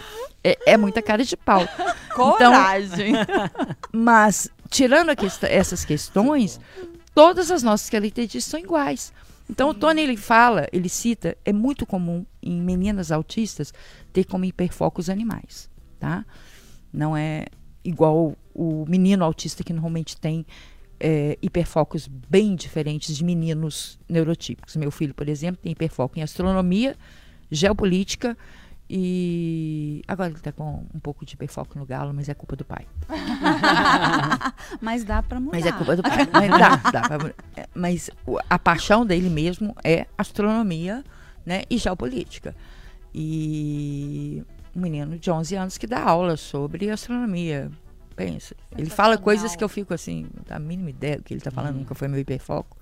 [0.43, 1.67] É, é muita cara de pau.
[2.15, 3.13] Coragem.
[3.93, 6.61] Mas, tirando a quest- essas questões,
[7.15, 9.13] todas as nossas características são iguais.
[9.49, 13.73] Então, o Tony, ele fala, ele cita, é muito comum em meninas autistas
[14.13, 16.25] ter como hiperfoco os animais, tá?
[16.93, 17.47] Não é
[17.85, 20.47] igual o menino autista que normalmente tem
[20.99, 24.77] é, hiperfocos bem diferentes de meninos neurotípicos.
[24.77, 26.97] Meu filho, por exemplo, tem hiperfoco em astronomia,
[27.51, 28.37] geopolítica
[28.89, 30.03] e...
[30.07, 32.87] Agora ele está com um pouco de hiperfoco no galo, mas é culpa do pai.
[34.81, 35.57] Mas dá pra mudar.
[35.57, 36.29] Mas é culpa do pai.
[36.33, 38.11] Mas dá, dá pra- é, Mas
[38.49, 41.03] a paixão dele mesmo é astronomia
[41.47, 42.55] né, e geopolítica.
[43.15, 44.43] E
[44.75, 47.71] um menino de 11 anos que dá aula sobre astronomia.
[48.17, 48.55] Pensa.
[48.77, 51.77] Ele fala coisas que eu fico assim, a mínima ideia do que ele está falando,
[51.77, 52.77] nunca foi meu hiperfoco.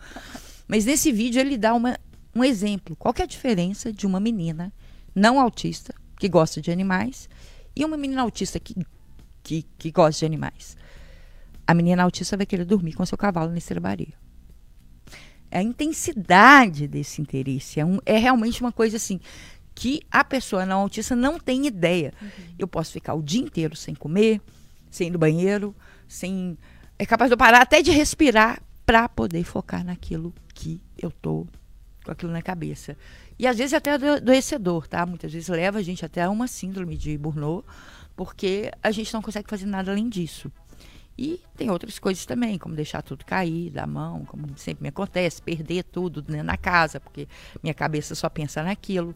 [0.66, 1.96] Mas nesse vídeo ele dá uma,
[2.34, 2.96] um exemplo.
[2.96, 4.72] Qual que é a diferença de uma menina
[5.14, 7.28] não autista, que gosta de animais,
[7.74, 8.74] e uma menina autista que,
[9.42, 10.76] que, que gosta de animais?
[11.66, 14.14] A menina autista vai querer dormir com seu cavalo na estrebaria.
[15.50, 17.78] a intensidade desse interesse.
[17.78, 19.20] É, um- é realmente uma coisa assim
[19.74, 22.12] que a pessoa não autista não tem ideia.
[22.58, 24.40] Eu posso ficar o dia inteiro sem comer,
[24.90, 25.74] sem ir no banheiro,
[26.08, 26.56] sem.
[26.98, 31.46] É capaz de eu parar até de respirar para poder focar naquilo que eu tô
[32.04, 32.96] com aquilo na cabeça.
[33.42, 35.04] E às vezes até ado- adoecedor, tá?
[35.04, 37.66] Muitas vezes leva a gente até uma síndrome de Burnout,
[38.14, 40.48] porque a gente não consegue fazer nada além disso.
[41.18, 45.42] E tem outras coisas também, como deixar tudo cair da mão, como sempre me acontece,
[45.42, 47.26] perder tudo né, na casa, porque
[47.60, 49.12] minha cabeça só pensa naquilo.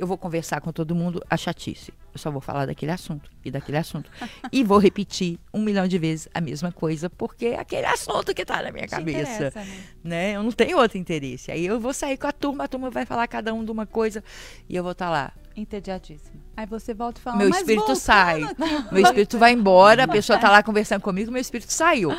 [0.00, 1.92] Eu vou conversar com todo mundo a chatice.
[2.10, 4.10] Eu só vou falar daquele assunto e daquele assunto.
[4.50, 8.40] e vou repetir um milhão de vezes a mesma coisa, porque é aquele assunto que
[8.40, 9.66] está na minha Te cabeça né?
[10.02, 10.32] né?
[10.36, 11.52] Eu não tenho outro interesse.
[11.52, 13.84] Aí eu vou sair com a turma, a turma vai falar cada um de uma
[13.84, 14.24] coisa
[14.70, 15.32] e eu vou estar lá.
[15.54, 16.40] Entediadíssima.
[16.56, 18.42] Aí você volta e fala, meu "Mas espírito voltando sai.
[18.42, 18.54] aqui,
[18.94, 22.10] Meu espírito vai embora, a pessoa tá lá conversando comigo, meu espírito saiu.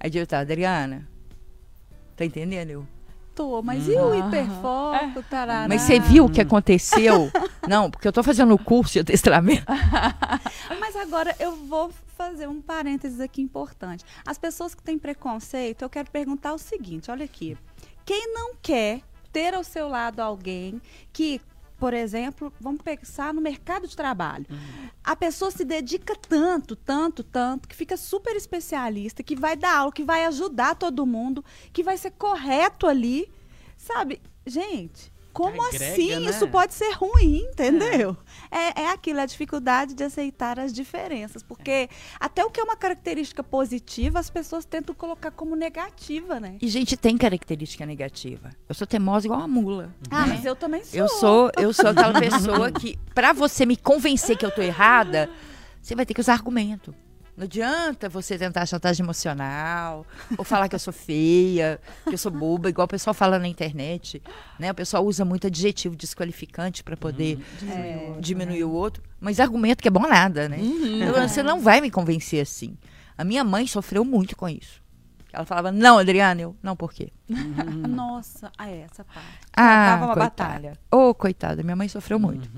[0.00, 1.08] Aí eu tá, Adriana,
[2.16, 2.70] tá entendendo?
[2.70, 2.88] Eu,
[3.34, 5.66] Tô, mas e o hiperfoco, tarará?
[5.66, 7.30] mas você viu o que aconteceu?
[7.68, 9.64] Não, porque eu tô fazendo o curso de adestramento.
[10.78, 14.04] Mas agora eu vou fazer um parênteses aqui importante.
[14.26, 17.56] As pessoas que têm preconceito, eu quero perguntar o seguinte: olha aqui.
[18.04, 19.00] Quem não quer
[19.32, 20.80] ter ao seu lado alguém
[21.12, 21.40] que,
[21.84, 24.46] por exemplo, vamos pensar no mercado de trabalho.
[25.04, 29.92] A pessoa se dedica tanto, tanto, tanto, que fica super especialista, que vai dar aula,
[29.92, 33.30] que vai ajudar todo mundo, que vai ser correto ali.
[33.76, 36.30] Sabe, gente, como Agrega, assim né?
[36.30, 38.16] isso pode ser ruim, entendeu?
[38.50, 41.42] É, é aquilo, a dificuldade de aceitar as diferenças.
[41.42, 41.88] Porque
[42.20, 46.56] até o que é uma característica positiva, as pessoas tentam colocar como negativa, né?
[46.62, 48.50] E gente tem característica negativa.
[48.68, 49.92] Eu sou teimosa igual uma mula.
[50.08, 50.34] Ah, né?
[50.36, 50.98] mas eu também sou.
[50.98, 55.28] Eu sou, eu sou aquela pessoa que, pra você me convencer que eu tô errada,
[55.82, 56.94] você vai ter que usar argumento.
[57.36, 60.06] Não adianta você tentar chantagem emocional,
[60.38, 63.48] ou falar que eu sou feia, que eu sou boba, igual o pessoal fala na
[63.48, 64.22] internet.
[64.58, 64.70] Né?
[64.70, 68.14] O pessoal usa muito adjetivo desqualificante para poder É.
[68.20, 69.02] diminuir o outro.
[69.20, 70.58] Mas argumento que é bom nada, né?
[70.60, 72.76] Eu- Você não vai me convencer assim.
[73.18, 74.80] A minha mãe sofreu muito com isso.
[75.32, 77.10] Ela falava, não, Adriana, eu, não, por quê?
[77.88, 79.28] Nossa, ah, é, essa parte.
[79.56, 80.50] Ah, Travava uma coitada.
[80.52, 80.72] batalha.
[80.90, 82.48] Ô, coitada, minha mãe sofreu muito.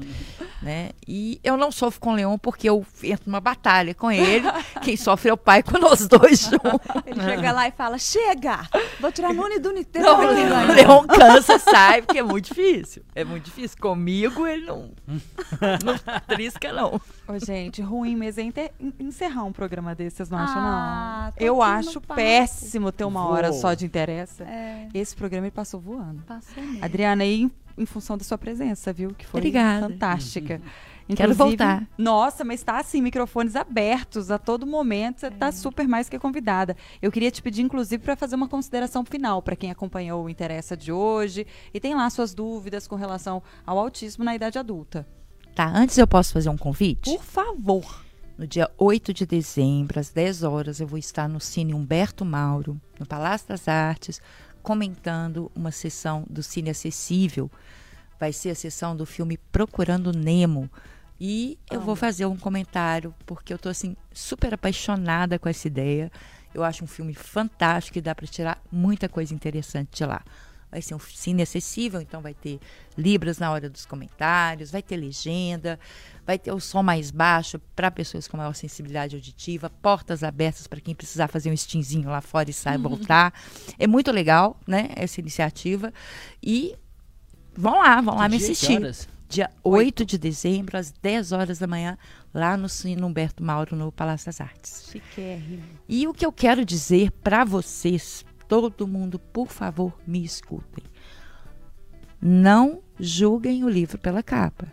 [0.61, 0.91] Né?
[1.07, 4.47] E eu não sofro com o Leon porque eu entro numa batalha com ele.
[4.83, 6.81] Quem sofre é o pai com nós dois juntos.
[7.05, 8.69] Ele chega lá e fala: chega!
[9.01, 10.07] Vou tirar Nune do Niteiro.
[10.09, 13.05] Não, o Leon, cansa, sai, porque é muito difícil.
[13.15, 13.77] É muito difícil.
[13.81, 14.91] Comigo ele não,
[15.85, 17.01] não trisca, não.
[17.29, 21.33] Ô, gente, ruim mesmo é encerrar um programa desse, vocês não acham, Ah, não?
[21.33, 24.45] tô Eu acho péssimo ter uma hora só de interessa.
[24.45, 24.56] É,
[24.95, 26.23] Esse programa ele passou voando.
[26.23, 26.85] passou mesmo.
[26.85, 29.11] Adriana, aí em, em função da sua presença, viu?
[29.15, 29.89] Que foi Obrigada.
[29.89, 30.61] fantástica.
[31.15, 31.87] Quero voltar.
[31.97, 35.21] Nossa, mas tá assim, microfones abertos a todo momento.
[35.21, 35.31] Você É.
[35.31, 36.77] tá super mais que convidada.
[37.01, 40.77] Eu queria te pedir, inclusive, para fazer uma consideração final para quem acompanhou o Interessa
[40.77, 45.07] de hoje e tem lá suas dúvidas com relação ao autismo na idade adulta.
[45.55, 47.09] Tá, antes eu posso fazer um convite?
[47.09, 48.05] Por favor.
[48.37, 52.79] No dia 8 de dezembro, às 10 horas, eu vou estar no Cine Humberto Mauro,
[53.01, 54.21] no Palácio das Artes,
[54.67, 57.49] comentando uma sessão do Cine Acessível.
[58.19, 60.69] Vai ser a sessão do filme Procurando Nemo.
[61.21, 66.11] E eu vou fazer um comentário, porque eu tô assim, super apaixonada com essa ideia.
[66.53, 70.25] Eu acho um filme fantástico e dá para tirar muita coisa interessante de lá.
[70.71, 72.59] Vai ser um cine acessível, então vai ter
[72.99, 75.79] libras na hora dos comentários, vai ter legenda,
[76.27, 80.81] vai ter o som mais baixo para pessoas com maior sensibilidade auditiva, portas abertas para
[80.81, 83.33] quem precisar fazer um stinzinho lá fora e sair voltar.
[83.79, 85.93] É muito legal, né, essa iniciativa.
[86.43, 86.75] E
[87.55, 88.77] vão lá, vão lá me assistir.
[88.77, 89.09] horas?
[89.29, 91.99] Dia 8 de dezembro, às 10 horas da manhã,
[92.33, 94.89] lá no Cine Humberto Mauro, no Palácio das Artes.
[94.93, 95.65] Chiquérrimo.
[95.89, 100.85] E o que eu quero dizer para vocês, todo mundo, por favor, me escutem.
[102.21, 104.73] Não julguem o livro pela capa.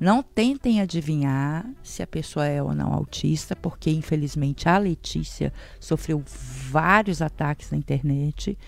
[0.00, 6.22] Não tentem adivinhar se a pessoa é ou não autista, porque infelizmente a Letícia sofreu
[6.26, 8.58] vários ataques na internet.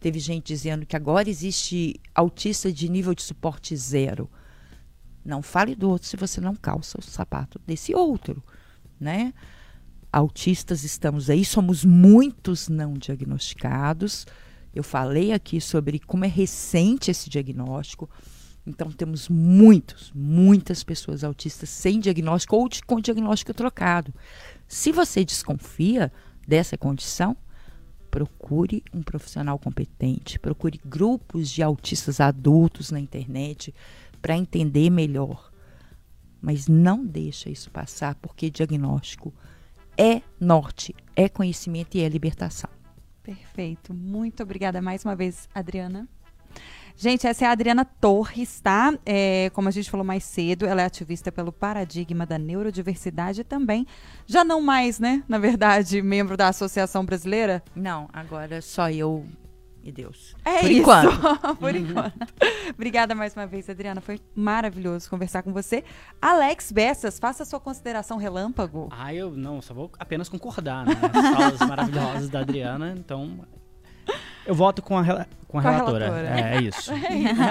[0.00, 4.30] Teve gente dizendo que agora existe autista de nível de suporte zero.
[5.22, 8.42] Não fale do outro se você não calça o sapato desse outro,
[8.98, 9.34] né?
[10.12, 14.26] Autistas estamos aí, somos muitos não diagnosticados.
[14.74, 18.08] Eu falei aqui sobre como é recente esse diagnóstico.
[18.66, 24.14] Então, temos muitos, muitas pessoas autistas sem diagnóstico ou de- com diagnóstico trocado.
[24.68, 26.12] Se você desconfia
[26.46, 27.36] dessa condição,
[28.10, 33.74] procure um profissional competente, procure grupos de autistas adultos na internet
[34.20, 35.50] para entender melhor.
[36.40, 39.32] Mas não deixa isso passar, porque diagnóstico
[39.96, 42.70] é norte, é conhecimento e é libertação.
[43.22, 43.94] Perfeito.
[43.94, 46.08] Muito obrigada mais uma vez, Adriana.
[46.96, 48.92] Gente, essa é a Adriana Torres, tá?
[49.06, 53.86] É, como a gente falou mais cedo, ela é ativista pelo paradigma da neurodiversidade também,
[54.26, 55.22] já não mais, né?
[55.26, 57.62] Na verdade, membro da Associação Brasileira.
[57.74, 59.26] Não, agora só eu
[59.84, 60.34] e Deus.
[60.44, 60.80] É Por isso.
[60.80, 61.56] enquanto.
[61.58, 62.14] Por enquanto.
[62.74, 64.00] Obrigada mais uma vez, Adriana.
[64.00, 65.82] Foi maravilhoso conversar com você.
[66.20, 68.88] Alex Bessas, faça sua consideração relâmpago.
[68.90, 70.92] Ah, eu não, só vou apenas concordar, né?
[71.12, 73.40] As falas maravilhosas da Adriana, então.
[74.44, 76.04] Eu voto com a, rela- com a Com a relatora.
[76.06, 76.40] relatora.
[76.40, 76.90] É, é isso.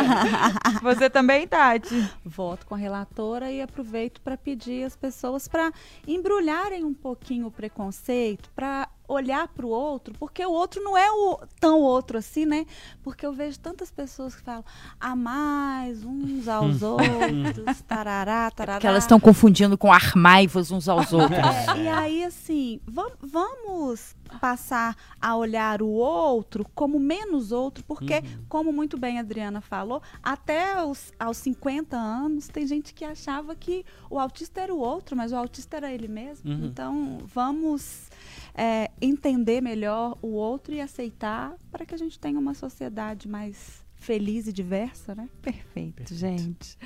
[0.84, 2.10] Você também, Tati?
[2.26, 5.72] Voto com a relatora e aproveito para pedir às pessoas para
[6.06, 11.12] embrulharem um pouquinho o preconceito, para olhar para o outro, porque o outro não é
[11.12, 12.66] o tão outro assim, né?
[13.04, 14.64] Porque eu vejo tantas pessoas que falam
[15.00, 18.80] a mais uns aos outros, tarará, tarará.
[18.80, 21.38] Que elas estão confundindo com armaivos uns aos outros.
[21.40, 28.22] É, e aí, assim, vam- vamos passar a olhar o outro como menos outro, porque,
[28.48, 33.56] como muito bem a Adriana falou, até os, aos 50 anos tem gente que achava
[33.56, 36.50] que o autista era o outro, mas o autista era ele mesmo.
[36.50, 36.66] Uhum.
[36.66, 38.10] Então, vamos
[38.54, 43.82] é, entender melhor o outro e aceitar para que a gente tenha uma sociedade mais
[44.02, 45.30] feliz e diversa, né?
[45.42, 46.16] Perfeito, Perfeito.
[46.16, 46.78] gente.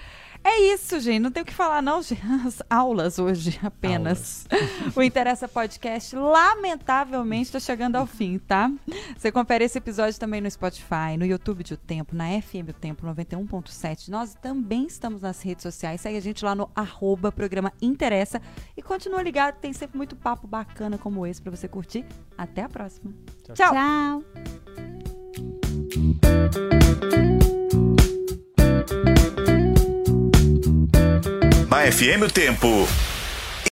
[0.45, 1.21] É isso, gente.
[1.21, 2.03] Não tem o que falar, não.
[2.03, 2.21] gente.
[2.45, 4.45] As aulas hoje apenas.
[4.95, 8.71] O Interessa Podcast, lamentavelmente, está chegando ao fim, tá?
[9.17, 12.73] Você confere esse episódio também no Spotify, no YouTube de O Tempo, na FM O
[12.73, 14.09] Tempo 91.7.
[14.09, 16.01] Nós também estamos nas redes sociais.
[16.01, 18.39] Segue a gente lá no arroba programa Interessa.
[18.77, 22.05] E continua ligado, tem sempre muito papo bacana como esse para você curtir.
[22.37, 23.11] Até a próxima.
[23.55, 23.55] Tchau.
[23.73, 24.23] Tchau.
[31.75, 32.87] Na FM o Tempo.